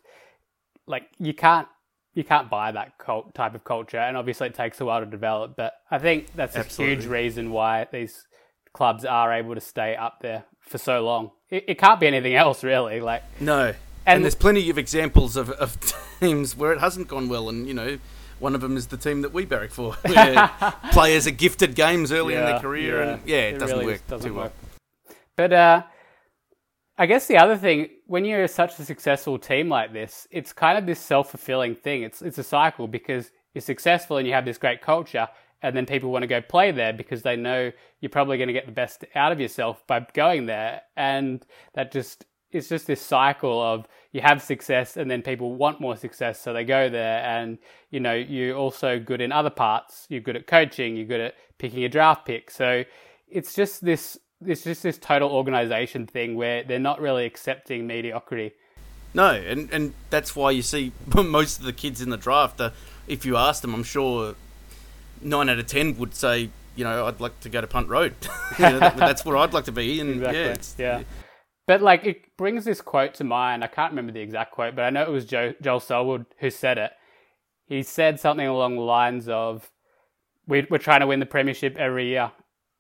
[0.87, 1.68] like you can't
[2.14, 5.07] you can't buy that cult type of culture, and obviously it takes a while to
[5.07, 5.57] develop.
[5.57, 8.27] But I think that's a huge reason why these
[8.72, 11.31] clubs are able to stay up there for so long.
[11.51, 13.01] It, it can't be anything else, really.
[13.01, 15.77] Like, No, and, And- there's plenty of examples of, of
[16.20, 17.98] teams where it hasn't gone well, and you know.
[18.42, 20.50] One of them is the team that we barrack for, where
[20.90, 24.28] players are gifted games early in their career, and yeah, it, doesn't really work doesn't
[24.28, 24.46] too well.
[24.46, 24.52] work.
[25.37, 25.83] But uh,
[26.98, 30.76] I guess the other thing, when you're such a successful team like this, it's kind
[30.76, 32.02] of this self fulfilling thing.
[32.02, 35.28] It's it's a cycle because you're successful and you have this great culture,
[35.62, 38.52] and then people want to go play there because they know you're probably going to
[38.52, 43.00] get the best out of yourself by going there, and that just it's just this
[43.00, 47.22] cycle of you have success and then people want more success so they go there
[47.24, 47.58] and
[47.90, 51.34] you know you're also good in other parts you're good at coaching you're good at
[51.58, 52.84] picking a draft pick so
[53.28, 58.52] it's just this it's just this total organization thing where they're not really accepting mediocrity
[59.14, 62.60] No, and and that's why you see most of the kids in the draft.
[62.60, 62.70] Uh,
[63.06, 64.34] if you ask them, I'm sure
[65.20, 68.14] nine out of ten would say, you know, I'd like to go to Punt Road.
[68.58, 70.00] You know, that- that's where I'd like to be.
[70.00, 70.84] And Exactly.
[70.84, 71.04] yeah, yeah.
[71.66, 73.62] But like it brings this quote to mind.
[73.62, 76.51] I can't remember the exact quote, but I know it was Joe, Joel Selwood who
[76.51, 76.92] said it.
[77.66, 79.70] He said something along the lines of,
[80.46, 82.33] we, "We're trying to win the premiership every year,"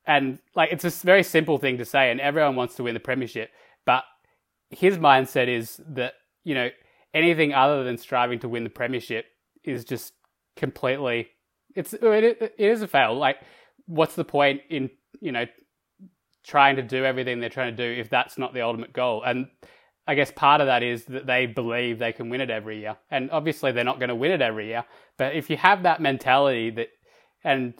[0.06, 3.00] and like it's a very simple thing to say, and everyone wants to win the
[3.00, 3.50] premiership.
[3.86, 4.04] But
[4.70, 6.14] his mindset is that
[6.44, 6.68] you know
[7.14, 9.26] anything other than striving to win the premiership
[9.64, 10.14] is just
[10.56, 11.28] completely
[11.74, 13.14] it's it, it is a fail.
[13.14, 13.36] Like,
[13.86, 14.90] what's the point in
[15.20, 15.46] you know
[16.44, 19.22] trying to do everything they're trying to do if that's not the ultimate goal?
[19.22, 19.48] And
[20.06, 22.96] I guess part of that is that they believe they can win it every year,
[23.10, 24.84] and obviously they're not going to win it every year.
[25.16, 26.88] But if you have that mentality that,
[27.44, 27.74] and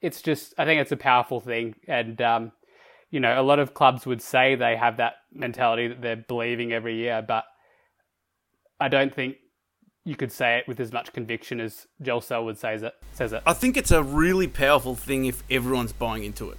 [0.00, 2.52] it's just, I think it's a powerful thing, and um,
[3.10, 6.72] you know, a lot of clubs would say they have that mentality that they're believing
[6.72, 7.44] every year, but
[8.80, 9.36] I don't think
[10.04, 12.94] you could say it with as much conviction as Joel Selwood says it.
[13.12, 13.42] Says it.
[13.46, 16.58] I think it's a really powerful thing if everyone's buying into it.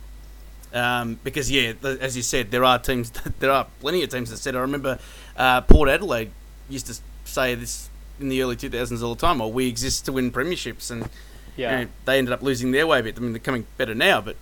[0.73, 3.11] Um, because yeah, as you said, there are teams.
[3.39, 4.55] There are plenty of teams that said.
[4.55, 4.99] I remember
[5.37, 6.31] uh, Port Adelaide
[6.69, 9.39] used to say this in the early 2000s all the time.
[9.39, 11.09] Well, we exist to win premierships, and
[11.55, 11.71] Yeah.
[11.79, 13.17] you know, they ended up losing their way a bit.
[13.17, 14.35] I mean, they're coming better now, but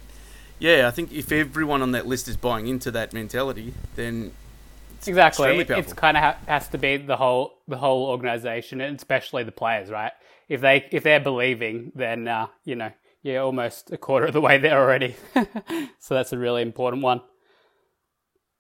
[0.60, 4.32] yeah, I think if everyone on that list is buying into that mentality, then
[4.98, 5.60] it's Exactly.
[5.60, 9.52] It's kind of ha- has to be the whole the whole organization, and especially the
[9.52, 10.12] players, right?
[10.50, 12.92] If they if they're believing, then uh, you know
[13.28, 15.16] you're almost a quarter of the way there already.
[16.00, 17.22] so that's a really important one.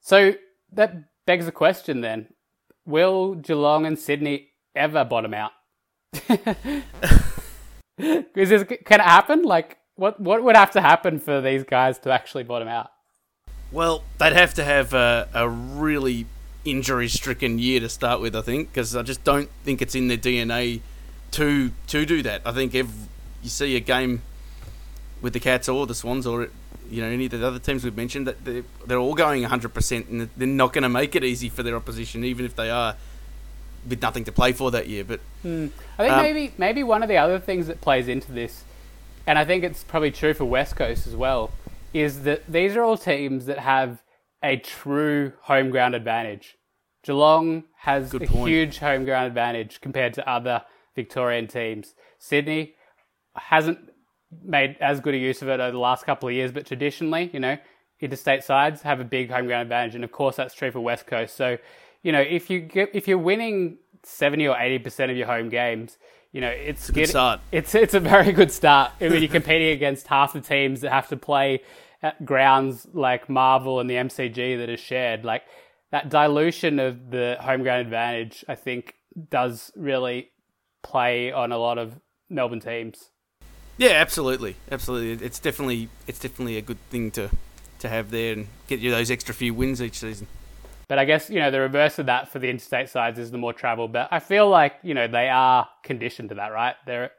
[0.01, 0.33] So
[0.73, 2.27] that begs the question then:
[2.85, 5.51] Will Geelong and Sydney ever bottom out?
[7.97, 9.43] Is this can it happen?
[9.43, 12.89] Like, what what would have to happen for these guys to actually bottom out?
[13.71, 16.25] Well, they'd have to have a, a really
[16.63, 20.17] injury-stricken year to start with, I think, because I just don't think it's in their
[20.17, 20.81] DNA
[21.31, 22.41] to to do that.
[22.45, 22.87] I think if
[23.41, 24.21] you see a game
[25.27, 26.47] with the Cats or the Swans or
[26.89, 30.09] you know any of the other teams we've mentioned, that they're, they're all going 100%,
[30.09, 32.95] and they're not going to make it easy for their opposition, even if they are
[33.89, 35.03] with nothing to play for that year.
[35.03, 38.63] But I think Um, maybe maybe one of the other things that plays into this,
[39.25, 41.51] and I think it's probably true for West Coast as well,
[41.93, 44.01] is that these are all teams that have
[44.41, 46.55] a true home ground advantage.
[47.03, 48.47] Geelong has a point.
[48.47, 50.63] huge home ground advantage compared to other
[50.95, 51.95] Victorian teams.
[52.17, 52.75] Sydney
[53.35, 53.89] hasn't
[54.43, 57.29] made as good a use of it over the last couple of years, but traditionally,
[57.33, 57.57] you know,
[57.99, 61.07] interstate sides have a big home ground advantage, and of course that's true for West
[61.07, 61.35] Coast.
[61.35, 61.57] So,
[62.03, 65.49] you know, if you get if you're winning seventy or eighty percent of your home
[65.49, 65.97] games,
[66.31, 67.01] you know, it's a good.
[67.51, 68.91] It's it's a very good start.
[68.99, 71.61] I mean, you're competing against half the teams that have to play
[72.03, 75.25] at grounds like Marvel and the MCG that are shared.
[75.25, 75.43] Like
[75.91, 78.95] that dilution of the home ground advantage, I think,
[79.29, 80.29] does really
[80.83, 83.09] play on a lot of Melbourne teams.
[83.77, 87.29] Yeah, absolutely, absolutely, it's definitely it's definitely a good thing to
[87.79, 90.27] to have there and get you those extra few wins each season.
[90.89, 93.37] But I guess, you know, the reverse of that for the interstate sides is the
[93.37, 93.87] more travel.
[93.89, 96.75] But I feel like, you know, they are conditioned to that, right?
[96.85, 97.11] They're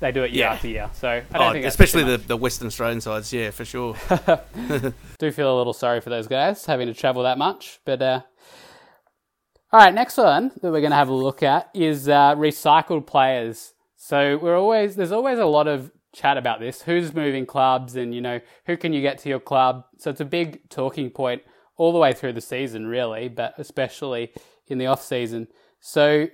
[0.00, 0.52] they do it year Yeah.
[0.54, 0.90] after year.
[0.94, 3.94] So I don't Oh, think especially the, the Western Australian sides, yeah, for sure.
[5.18, 7.78] do feel a little sorry for those guys having to travel that much.
[7.84, 8.20] But uh,
[9.72, 13.06] all right, next one that we're going to have a look at is uh, recycled
[13.06, 13.74] players.
[13.96, 16.82] So we're always there's always a lot of chat about this.
[16.82, 19.84] Who's moving clubs, and you know who can you get to your club?
[19.98, 21.42] So it's a big talking point
[21.76, 24.32] all the way through the season, really, but especially
[24.68, 25.48] in the off season.
[25.80, 26.26] So.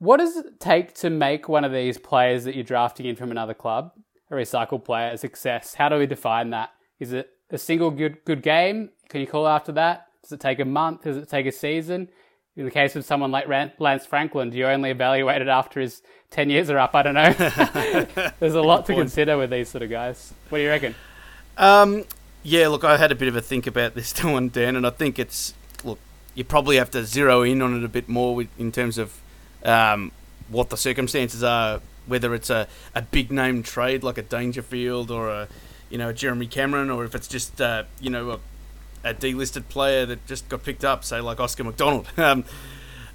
[0.00, 3.32] What does it take to make one of these players that you're drafting in from
[3.32, 3.90] another club
[4.30, 5.74] a recycled player a success?
[5.74, 6.70] How do we define that?
[7.00, 8.90] Is it a single good good game?
[9.08, 10.06] Can you call after that?
[10.22, 11.02] Does it take a month?
[11.02, 12.10] Does it take a season?
[12.58, 13.46] In the case of someone like
[13.78, 16.92] Lance Franklin, do you only evaluate it after his 10 years are up?
[16.92, 17.32] I don't know.
[18.40, 20.34] There's a lot to consider with these sort of guys.
[20.48, 20.96] What do you reckon?
[21.56, 22.02] Um,
[22.42, 24.90] yeah, look, I had a bit of a think about this one, Dan, and I
[24.90, 26.00] think it's look,
[26.34, 29.20] you probably have to zero in on it a bit more with, in terms of
[29.64, 30.10] um,
[30.48, 31.80] what the circumstances are.
[32.08, 35.48] Whether it's a, a big name trade like a Dangerfield or a
[35.90, 38.38] you know a Jeremy Cameron, or if it's just uh, you know a,
[39.04, 42.08] a delisted player that just got picked up, say like Oscar McDonald.
[42.18, 42.44] Um,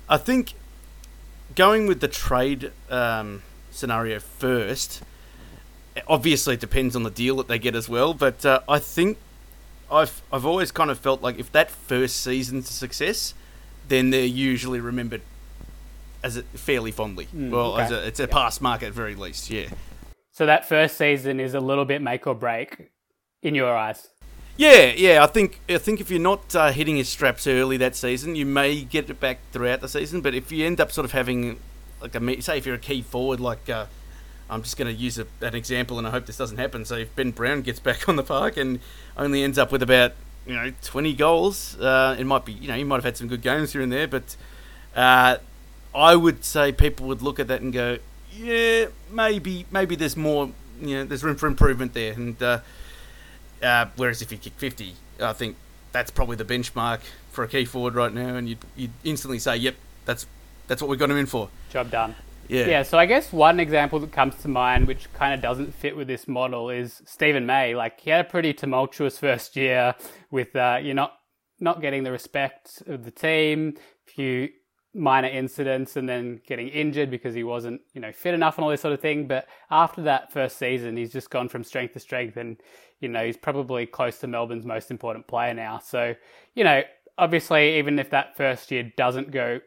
[0.09, 0.53] I think
[1.55, 3.41] going with the trade um,
[3.71, 5.01] scenario first
[6.07, 8.13] obviously it depends on the deal that they get as well.
[8.13, 9.17] But uh, I think
[9.91, 13.33] I've I've always kind of felt like if that first season's a success,
[13.87, 15.21] then they're usually remembered
[16.23, 17.27] as a, fairly fondly.
[17.35, 17.83] Mm, well, okay.
[17.83, 19.49] as a, it's a past mark at very least.
[19.49, 19.67] Yeah.
[20.31, 22.91] So that first season is a little bit make or break
[23.41, 24.07] in your eyes.
[24.55, 25.23] Yeah, yeah.
[25.23, 28.45] I think I think if you're not uh, hitting your straps early that season, you
[28.45, 30.21] may get it back throughout the season.
[30.21, 31.59] But if you end up sort of having
[32.01, 33.87] like a say if you're a key forward, like uh,
[34.49, 36.85] I'm just going to use a, an example, and I hope this doesn't happen.
[36.85, 38.79] So if Ben Brown gets back on the park and
[39.17, 40.13] only ends up with about
[40.45, 43.27] you know 20 goals, uh, it might be you know he might have had some
[43.27, 44.35] good games here and there, but
[44.95, 45.37] uh,
[45.95, 47.97] I would say people would look at that and go,
[48.31, 52.61] yeah, maybe maybe there's more, you know, there's room for improvement there, and.
[53.63, 55.55] Uh, whereas if you kick 50, I think
[55.91, 56.99] that's probably the benchmark
[57.31, 60.27] for a key forward right now, and you'd, you'd instantly say, yep, that's
[60.67, 61.49] that's what we've got him in for.
[61.71, 62.15] Job done.
[62.47, 62.67] Yeah.
[62.67, 65.95] Yeah, so I guess one example that comes to mind, which kind of doesn't fit
[65.95, 67.75] with this model, is Steven May.
[67.75, 69.95] Like he had a pretty tumultuous first year
[70.29, 71.13] with uh, you're not
[71.59, 73.75] not getting the respect of the team,
[74.07, 74.49] a few
[74.93, 78.71] minor incidents, and then getting injured because he wasn't you know fit enough and all
[78.71, 79.27] this sort of thing.
[79.27, 82.57] But after that first season, he's just gone from strength to strength, and
[83.03, 85.79] you know he's probably close to Melbourne's most important player now.
[85.79, 86.15] So
[86.55, 86.81] you know
[87.17, 89.59] obviously even if that first year doesn't go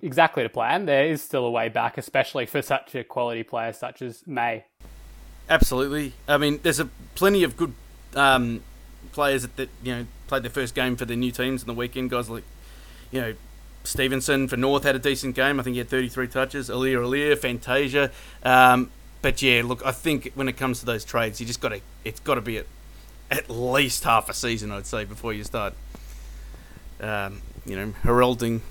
[0.00, 3.72] exactly to plan, there is still a way back, especially for such a quality player
[3.72, 4.64] such as May.
[5.50, 6.12] Absolutely.
[6.26, 7.74] I mean, there's a plenty of good
[8.14, 8.62] um,
[9.12, 12.10] players that, you know played their first game for their new teams in the weekend.
[12.10, 12.44] Guys like
[13.10, 13.34] you know
[13.84, 15.58] Stephenson for North had a decent game.
[15.58, 16.68] I think he had 33 touches.
[16.68, 18.10] Aliir Aliir, Fantasia.
[18.42, 18.90] Um,
[19.22, 21.80] but yeah, look, I think when it comes to those trades, you just got to
[22.04, 22.66] it's got to be at,
[23.30, 25.74] at least half a season, I'd say, before you start
[27.00, 28.62] um, you know heralding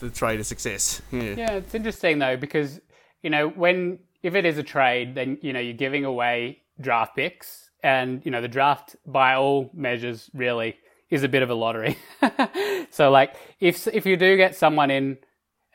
[0.00, 1.02] the trade of success.
[1.10, 1.34] Yeah.
[1.36, 2.80] Yeah, it's interesting though because
[3.22, 7.16] you know when if it is a trade, then you know you're giving away draft
[7.16, 10.76] picks, and you know the draft by all measures really
[11.10, 11.96] is a bit of a lottery.
[12.90, 15.18] so like if if you do get someone in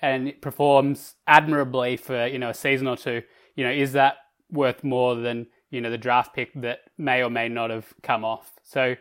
[0.01, 3.23] and it performs admirably for you know a season or two,
[3.61, 4.15] you know is that
[4.51, 8.25] worth more than you know the draft pick that may or may not have come
[8.25, 8.51] off?
[8.63, 8.95] So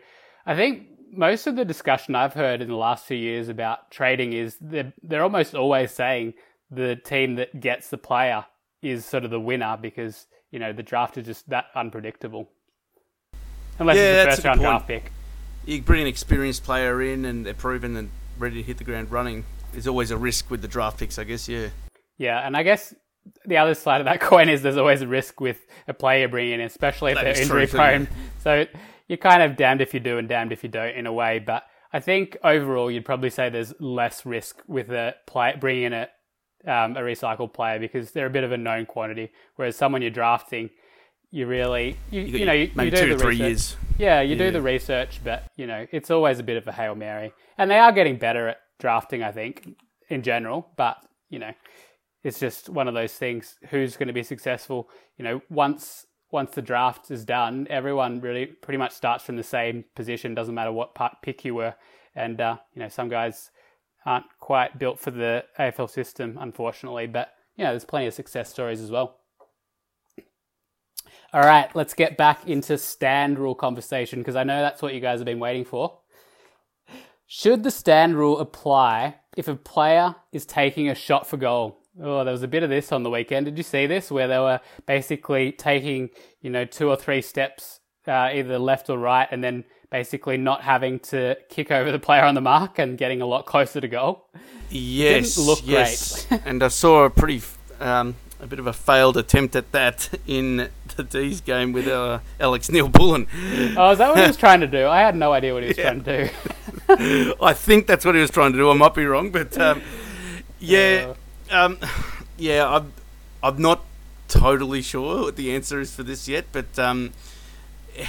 [0.45, 4.33] I think most of the discussion I've heard in the last few years about trading
[4.33, 6.33] is they're, they're almost always saying
[6.69, 8.45] the team that gets the player
[8.81, 12.49] is sort of the winner because you know the draft is just that unpredictable.
[13.79, 14.69] Unless Yeah, it's a first round point.
[14.69, 15.11] draft pick.
[15.65, 19.11] you bring an experienced player in and they're proven and ready to hit the ground
[19.11, 19.43] running.
[19.71, 21.47] There's always a risk with the draft picks, I guess.
[21.47, 21.69] Yeah.
[22.17, 22.93] Yeah, and I guess
[23.45, 26.53] the other side of that coin is there's always a risk with a player bringing
[26.55, 28.07] in, especially if That they're injury true, prone.
[28.39, 28.65] So
[29.07, 31.39] you're kind of damned if you do and damned if you don't in a way.
[31.39, 35.93] But I think overall you'd probably say there's less risk with a play bringing in
[35.93, 36.07] a
[36.63, 39.31] um, a recycled player because they're a bit of a known quantity.
[39.55, 40.69] Whereas someone you're drafting,
[41.31, 43.47] you really you, You, you know you, maybe you do two the three research.
[43.47, 43.75] years.
[43.97, 44.45] Yeah, you Yeah.
[44.45, 47.69] do the research, but you know it's always a bit of a hail mary, and
[47.71, 49.23] they are getting better at drafting.
[49.23, 49.75] I think
[50.09, 50.97] in general, but
[51.29, 51.51] you know
[52.23, 53.57] it's just one of those things.
[53.69, 54.89] Who's going to be successful?
[55.17, 59.43] You know, once once the draft is done, everyone really pretty much starts from the
[59.43, 60.33] same position.
[60.33, 61.75] Doesn't matter what part pick you were,
[62.15, 63.51] and uh, you know some guys
[64.05, 67.07] aren't quite built for the AFL system, unfortunately.
[67.07, 69.17] But you know, there's plenty of success stories as well.
[71.33, 74.99] All right, let's get back into stand rule conversation because I know that's what you
[74.99, 75.99] guys have been waiting for.
[77.25, 81.80] Should the stand rule apply if a player is taking a shot for goal?
[82.01, 83.45] Oh, there was a bit of this on the weekend.
[83.45, 84.09] Did you see this?
[84.11, 86.09] Where they were basically taking,
[86.41, 90.61] you know, two or three steps, uh, either left or right, and then basically not
[90.61, 93.87] having to kick over the player on the mark and getting a lot closer to
[93.89, 94.25] goal.
[94.69, 96.25] Yes, Didn't look yes.
[96.27, 96.41] great.
[96.45, 97.41] and I saw a pretty,
[97.81, 102.19] um, a bit of a failed attempt at that in the D's game with uh,
[102.39, 103.27] Alex Neal-Bullen.
[103.75, 104.87] Oh, is that what he was trying to do?
[104.87, 106.27] I had no idea what he was trying to
[106.87, 107.33] do.
[107.41, 108.69] I think that's what he was trying to do.
[108.69, 109.81] I might be wrong, but um,
[110.59, 111.13] yeah,
[111.51, 111.77] um,
[112.37, 112.93] yeah, I'm,
[113.43, 113.83] I'm not
[114.27, 117.11] totally sure what the answer is for this yet, but um,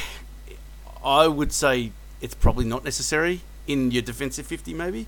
[1.05, 5.07] I would say it's probably not necessary in your defensive 50, maybe.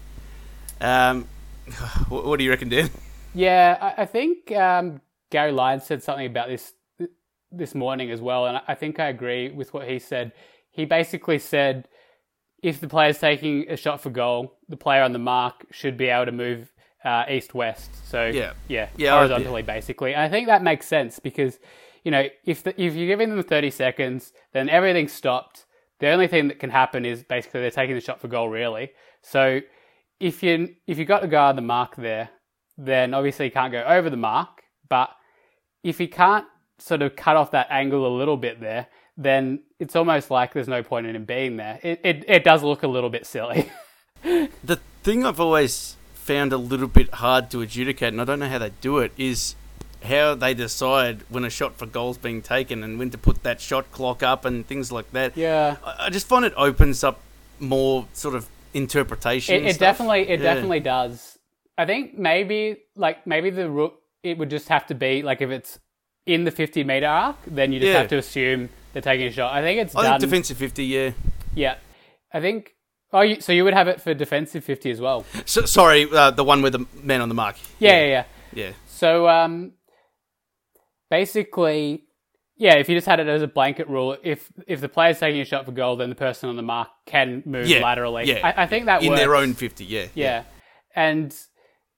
[0.81, 1.27] Um,
[2.09, 2.91] what, what do you reckon, Dan?
[3.35, 6.73] Yeah, I, I think um, Gary Lyons said something about this
[7.51, 10.33] this morning as well, and I think I agree with what he said.
[10.73, 11.89] He basically said
[12.65, 16.07] if the player's taking a shot for goal, the player on the mark should be
[16.07, 16.73] able to move
[17.05, 17.91] uh, east west.
[18.09, 18.53] So Yeah.
[18.69, 20.15] yeah, Yeah, horizontally basically.
[20.15, 21.59] And I think that makes sense because
[22.05, 25.67] you know if the, if you're giving them 30 seconds, then everything's stopped.
[26.01, 28.93] The only thing that can happen is basically they're taking the shot for goal, really.
[29.23, 29.61] So
[30.21, 32.31] if you if you got a guy on the mark there,
[32.79, 34.63] then obviously you can't go over the mark.
[34.89, 35.11] But
[35.83, 36.47] if you can't
[36.79, 40.69] sort of cut off that angle a little bit there, then it's almost like there's
[40.69, 41.79] no point in him being there.
[41.83, 43.71] It it, it does look a little bit silly.
[44.65, 48.49] The thing I've always found a little bit hard to adjudicate, and I don't know
[48.49, 49.55] how they do it, is
[50.03, 53.61] how they decide when a shot for goal's being taken and when to put that
[53.61, 55.37] shot clock up and things like that.
[55.37, 55.77] yeah.
[55.85, 57.21] I I just find it opens up
[57.61, 59.55] more sort of interpretation.
[59.55, 60.55] It, it definitely it Yeah.
[60.55, 61.39] definitely does.
[61.79, 65.51] I think maybe like maybe the ru- it would just have to be like if
[65.51, 65.79] it's
[66.27, 67.99] in the 50 meter arc, then you just Yeah.
[68.01, 69.53] have to assume they're taking a shot.
[69.55, 70.21] I think it's I done.
[70.21, 71.11] think defensive 50, yeah.
[71.55, 71.77] yeah,
[72.33, 72.73] I think.
[73.13, 75.25] Oh, you, so you would have it for defensive 50 as well?
[75.45, 77.57] So, sorry, uh, the one with the man on the mark.
[77.79, 78.25] Yeah, yeah, yeah.
[78.53, 78.73] Yeah.
[78.87, 79.73] So um,
[81.11, 82.05] basically,
[82.57, 85.41] yeah, if you just had it as a blanket rule, if if the player's taking
[85.41, 88.25] a shot for goal, then the person on the mark can move Yeah, laterally.
[88.27, 88.41] yeah.
[88.47, 89.21] I, I think that In works.
[89.21, 90.07] their own 50, yeah.
[90.15, 90.45] Yeah.
[90.95, 91.35] And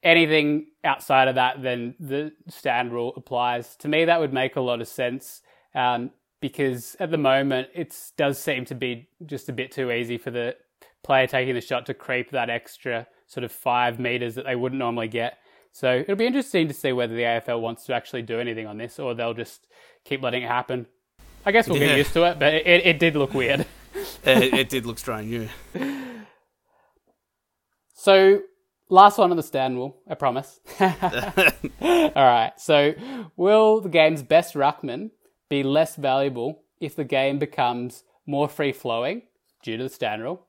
[0.02, 3.76] anything outside of that, then the stand rule applies.
[3.76, 5.42] To me, that would make a lot of sense
[5.74, 10.16] um, because at the moment, it does seem to be just a bit too easy
[10.16, 10.56] for the
[11.06, 14.78] player taking the shot to creep that extra sort of five meters that they wouldn't
[14.78, 15.38] normally get.
[15.72, 18.76] So it'll be interesting to see whether the AFL wants to actually do anything on
[18.78, 19.66] this or they'll just
[20.04, 20.86] keep letting it happen.
[21.44, 21.88] I guess we'll Yeah.
[21.88, 23.64] get used to it, but it, it, it did look weird.
[24.24, 26.02] It, it did look strange, yeah.
[27.94, 28.42] So,
[28.88, 30.60] last one on the stand rule, I promise.
[30.80, 30.90] All
[32.14, 32.52] right.
[32.58, 32.94] So,
[33.36, 35.10] will the game's best ruckman
[35.48, 39.22] be less valuable if the game becomes more free flowing
[39.62, 40.45] due to the stand rule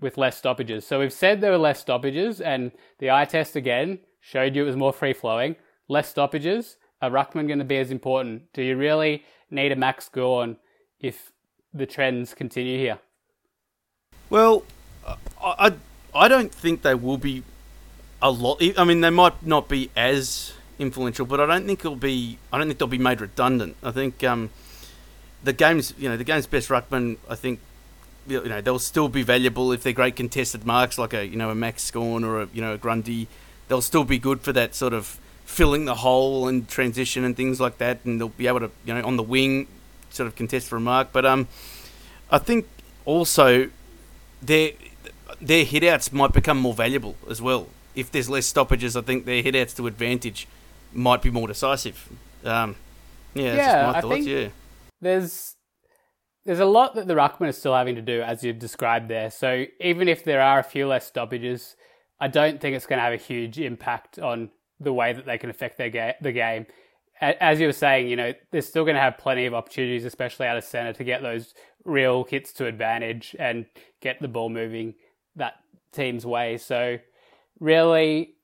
[0.00, 0.86] with less stoppages?
[0.86, 4.66] So, we've said there were less stoppages, and the eye test again showed you it
[4.66, 5.56] was more free flowing.
[5.88, 6.76] Less stoppages.
[7.02, 8.52] A ruckman going to be as important?
[8.52, 10.56] Do you really need a Max Gawn
[11.00, 11.32] if
[11.72, 12.98] the trends continue here?
[14.28, 14.64] Well,
[15.06, 15.72] I, I,
[16.14, 17.42] I don't think they will be
[18.22, 18.62] a lot.
[18.76, 22.38] I mean, they might not be as influential, but I don't think it'll be.
[22.52, 23.76] I don't think they'll be made redundant.
[23.82, 24.50] I think um,
[25.42, 27.16] the game's, you know, the game's best ruckman.
[27.28, 27.60] I think,
[28.26, 31.50] you know, they'll still be valuable if they're great contested marks, like a you know
[31.50, 33.28] a Max Gawn or a you know a Grundy.
[33.68, 37.60] They'll still be good for that sort of filling the hole and transition and things
[37.60, 39.66] like that, and they'll be able to you know on the wing
[40.10, 41.08] sort of contest for a mark.
[41.12, 41.48] But um,
[42.30, 42.66] I think
[43.04, 43.70] also
[44.42, 44.72] their
[45.40, 47.68] their hitouts might become more valuable as well.
[47.94, 50.46] If there's less stoppages, I think their hitouts to advantage
[50.92, 52.08] might be more decisive.
[52.44, 52.76] Um,
[53.34, 54.14] yeah, that's Yeah, just my I thoughts.
[54.14, 54.48] think- yeah,
[55.00, 55.56] there's
[56.44, 59.30] there's a lot that the ruckman is still having to do, as you've described there.
[59.30, 61.76] So even if there are a few less stoppages,
[62.18, 65.38] I don't think it's going to have a huge impact on the way that they
[65.38, 66.66] can affect their ga- the game.
[67.20, 70.46] As you were saying, you know, they're still going to have plenty of opportunities, especially
[70.46, 71.52] out of center, to get those
[71.84, 73.66] real hits to advantage and
[74.00, 74.94] get the ball moving
[75.36, 75.54] that
[75.92, 76.56] team's way.
[76.56, 76.96] So
[77.58, 78.36] really,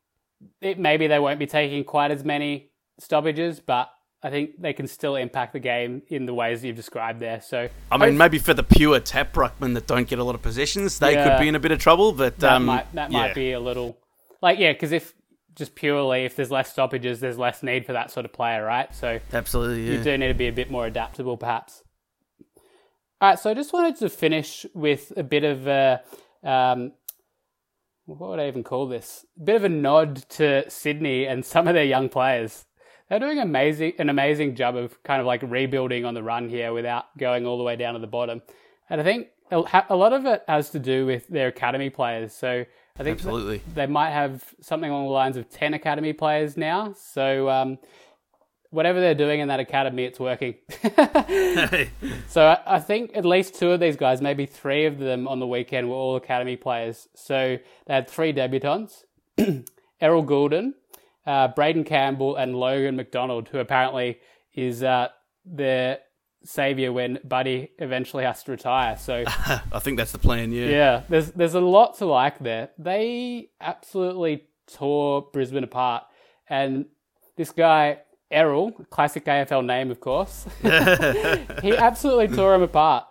[0.60, 3.90] it, maybe they won't be taking quite as many stoppages, but
[4.22, 7.40] I think they can still impact the game in the ways you've described there.
[7.40, 10.42] So I mean, maybe for the pure tap ruckmen that don't get a lot of
[10.42, 11.28] possessions, they Yeah.
[11.28, 12.12] could be in a bit of trouble.
[12.12, 13.34] But that um, might that might yeah.
[13.34, 13.98] be a little
[14.42, 15.14] like yeah, because if
[15.54, 18.94] just purely if there's less stoppages, there's less need for that sort of player, right?
[18.94, 19.84] So absolutely.
[19.90, 21.82] you do need to be a bit more adaptable, perhaps.
[23.20, 26.02] All right, so I just wanted to finish with a bit of a,
[26.44, 26.92] um,
[28.04, 29.24] what would I even call this?
[29.40, 32.66] A bit of a nod to Sydney and some of their young players.
[33.08, 36.72] They're doing amazing, an amazing job of kind of like rebuilding on the run here
[36.72, 38.42] without going all the way down to the bottom.
[38.90, 42.32] And I think a lot of it has to do with their academy players.
[42.32, 42.64] So
[42.98, 43.60] I think Absolutely.
[43.74, 46.94] they might have something along the lines of 10 academy players now.
[46.94, 47.78] So, um,
[48.70, 50.54] whatever they're doing in that academy, it's working.
[52.28, 55.40] so, I, I think at least two of these guys, maybe three of them on
[55.40, 57.08] the weekend, were all academy players.
[57.14, 59.04] So, they had three debutants
[60.00, 60.74] Errol Gulden,
[61.26, 64.18] uh, Braeden Campbell, and Logan McDonald, who apparently
[64.54, 65.08] is uh,
[65.44, 65.98] their
[66.44, 68.96] savior when Buddy eventually has to retire.
[68.96, 70.52] So I think that's the plan.
[70.52, 70.68] Yeah.
[70.68, 72.70] yeah, there's there's a lot to like there.
[72.78, 76.04] They absolutely tore Brisbane apart,
[76.48, 76.86] and
[77.36, 77.98] this guy
[78.30, 80.46] Errol, classic AFL name, of course,
[81.62, 83.04] he absolutely tore him apart.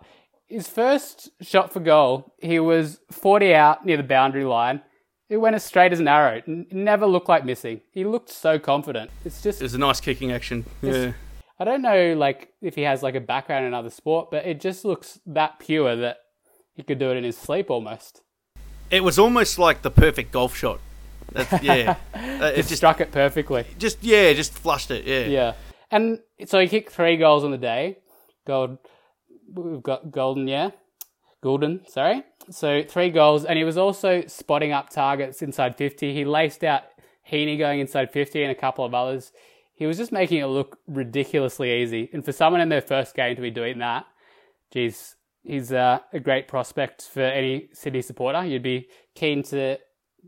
[0.46, 4.82] His first shot for goal, he was 40 out near the boundary line.
[5.28, 6.40] It went as straight as an arrow.
[6.46, 7.80] N- never looked like missing.
[7.90, 9.10] He looked so confident.
[9.24, 10.64] It's just It was a nice kicking action.
[10.82, 11.12] Yeah.
[11.58, 14.60] I don't know, like if he has like a background in another sport, but it
[14.60, 16.18] just looks that pure that
[16.74, 18.20] he could do it in his sleep almost.
[18.90, 20.80] It was almost like the perfect golf shot.
[21.32, 21.96] That's, yeah.
[22.14, 22.18] Uh,
[22.52, 23.64] it Just just, struck it perfectly.
[23.78, 25.06] just, yeah, just flushed it.
[25.06, 25.26] Yeah.
[25.26, 25.52] Yeah,
[25.90, 27.98] and so he kicked three goals on the day.
[28.46, 28.78] Gold,
[29.52, 30.70] we've got Gulden, yeah,
[31.42, 31.88] Gulden.
[31.88, 32.22] Sorry.
[32.50, 36.14] So three goals, and he was also spotting up targets inside fifty.
[36.14, 36.82] He laced out
[37.22, 39.32] Heeney going inside fifty, and a couple of others.
[39.74, 42.08] He was just making it look ridiculously easy.
[42.12, 44.06] And for someone in their first game to be doing that,
[44.72, 48.44] geez, he's uh, a great prospect for any Sydney supporter.
[48.44, 49.78] You'd be keen to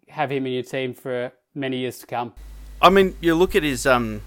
[0.08, 2.34] have him in your team for many years to come.
[2.82, 4.22] I mean, you look at his um,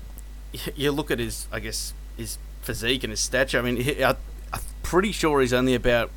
[0.76, 3.60] you look at his, I guess, his physique and his stature.
[3.60, 4.16] I mean, I,
[4.54, 6.10] I'm pretty sure he's only about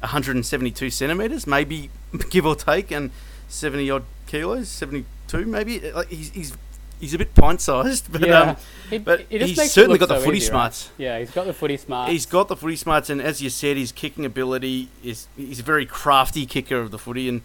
[0.00, 1.90] 172 centimeters, maybe
[2.30, 3.10] give or take, and
[3.48, 5.80] 70 odd kilos, 72 maybe.
[5.92, 6.56] Like he's he's,
[7.00, 8.56] he's a bit pint sized, but Yeah.
[8.92, 10.50] um, but just he's certainly got the so footy easy, right?
[10.52, 10.90] smarts.
[10.98, 12.10] Yeah, he's got the footy smart.
[12.10, 15.62] He's got the footy smarts, and as you said, his kicking ability is he's a
[15.62, 17.42] very crafty kicker of the footy, and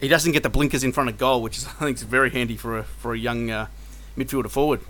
[0.00, 2.30] he doesn't get the blinkers in front of goal, which is, I think is very
[2.30, 3.66] handy for a for a young uh,
[4.16, 4.80] midfielder forward.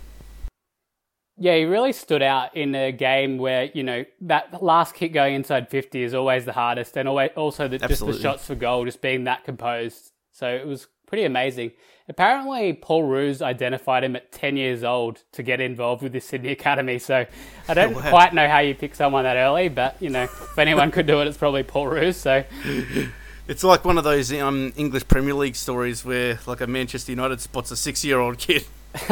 [1.37, 5.35] Yeah, he really stood out in a game where you know that last kick going
[5.35, 8.85] inside fifty is always the hardest, and always also the, just the shots for goal
[8.85, 10.11] just being that composed.
[10.31, 11.71] So it was pretty amazing.
[12.07, 16.51] Apparently, Paul Roos identified him at ten years old to get involved with the Sydney
[16.51, 16.99] Academy.
[16.99, 17.25] So
[17.67, 18.09] I don't Wow.
[18.09, 21.19] quite know how you pick someone that early, but you know if anyone could do
[21.21, 22.17] it, it's probably Paul Roos.
[22.17, 22.43] So
[23.47, 27.41] It's like one of those um, English Premier League stories where like a Manchester United
[27.41, 28.65] spots a six year old kid.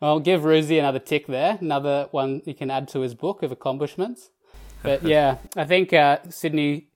[0.00, 3.50] Well, give Roosy another tick there, another one he can add to his book of
[3.50, 4.30] accomplishments.
[4.82, 6.88] But yeah, I think uh, Sydney,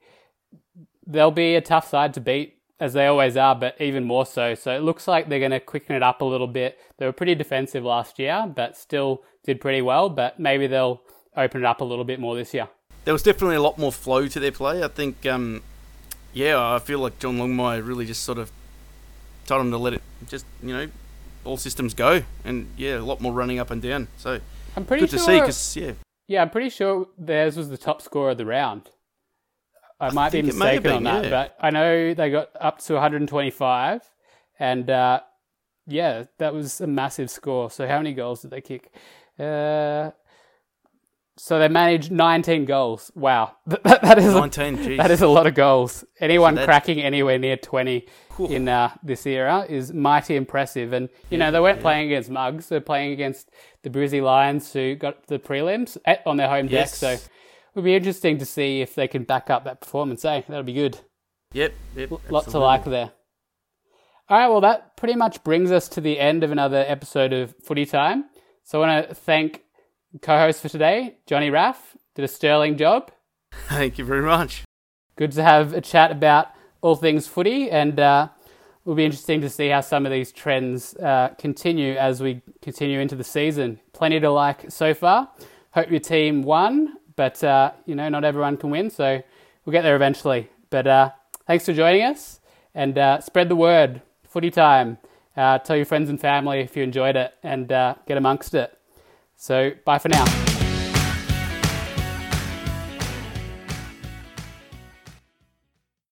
[1.07, 4.55] they'll be a tough side to beat, as they always are, but even more so.
[4.55, 6.78] So it looks like they're going to quicken it up a little bit.
[6.98, 10.09] They were pretty defensive last year, but still did pretty well.
[10.09, 11.00] But maybe they'll
[11.36, 12.68] open it up a little bit more this year.
[13.05, 14.82] There was definitely a lot more flow to their play.
[14.84, 15.62] I think, um,
[16.32, 18.53] yeah, I feel like John Longmire really just sort of
[19.46, 20.88] told them to let it just, you know,
[21.45, 22.22] all systems go.
[22.45, 24.09] And yeah, a lot more running up and down.
[24.16, 24.40] So
[24.76, 25.18] I'm pretty good sure.
[25.18, 25.93] to see because, yeah,
[26.28, 28.90] Yeah, I'm pretty sure theirs was the top scorer of the round.
[30.01, 31.30] I might be think it may have mistaken on that, yeah.
[31.30, 34.03] but I know they got up to 125,
[34.59, 35.20] and uh,
[35.86, 37.70] yeah, that was a massive score.
[37.70, 38.93] So how many goals did they kick?
[39.38, 40.11] Uh,
[41.36, 43.10] so they managed 19 goals.
[43.14, 44.96] Wow, that, that is a, 19, geez.
[44.98, 46.04] that is a lot of goals.
[46.20, 48.06] Anyone that's- cracking anywhere near 20
[48.36, 48.48] Whew.
[48.48, 50.92] in uh, this era is mighty impressive.
[50.92, 52.68] And, you know, they weren't playing against mugs.
[52.68, 53.50] They're playing against
[53.82, 56.88] the Brizzy Lions who got the prelims at, on their home deck.
[56.88, 57.28] So it
[57.74, 60.24] would be interesting to see if they can back up that performance.
[60.24, 60.42] Eh?
[60.48, 61.00] That'll be good.
[61.52, 62.12] Yep, yep.
[62.12, 63.12] L- Lots to like there.
[64.28, 67.54] All right, well, that pretty much brings us to the end of another episode of
[67.62, 68.24] Footy Time.
[68.64, 69.62] So I want to thank
[70.20, 71.96] co-host for today, Johnny Raff.
[72.14, 73.10] Did a sterling job.
[73.68, 74.64] Thank you very much.
[75.16, 76.48] good to have a chat about
[76.80, 78.28] all things footy, and uh,
[78.84, 83.00] it'll be interesting to see how some of these trends uh, continue as we continue
[83.00, 83.78] into the season.
[83.92, 85.30] Plenty to like so far.
[85.72, 89.22] Hope your team won, but uh, you know not everyone can win, so
[89.64, 90.50] we'll get there eventually.
[90.70, 91.10] But uh,
[91.46, 92.40] thanks for joining us,
[92.74, 94.02] and uh, spread the word.
[94.28, 94.98] Footy time.
[95.36, 98.76] Uh, tell your friends and family if you enjoyed it, and uh, get amongst it.
[99.43, 100.41] So bye for now.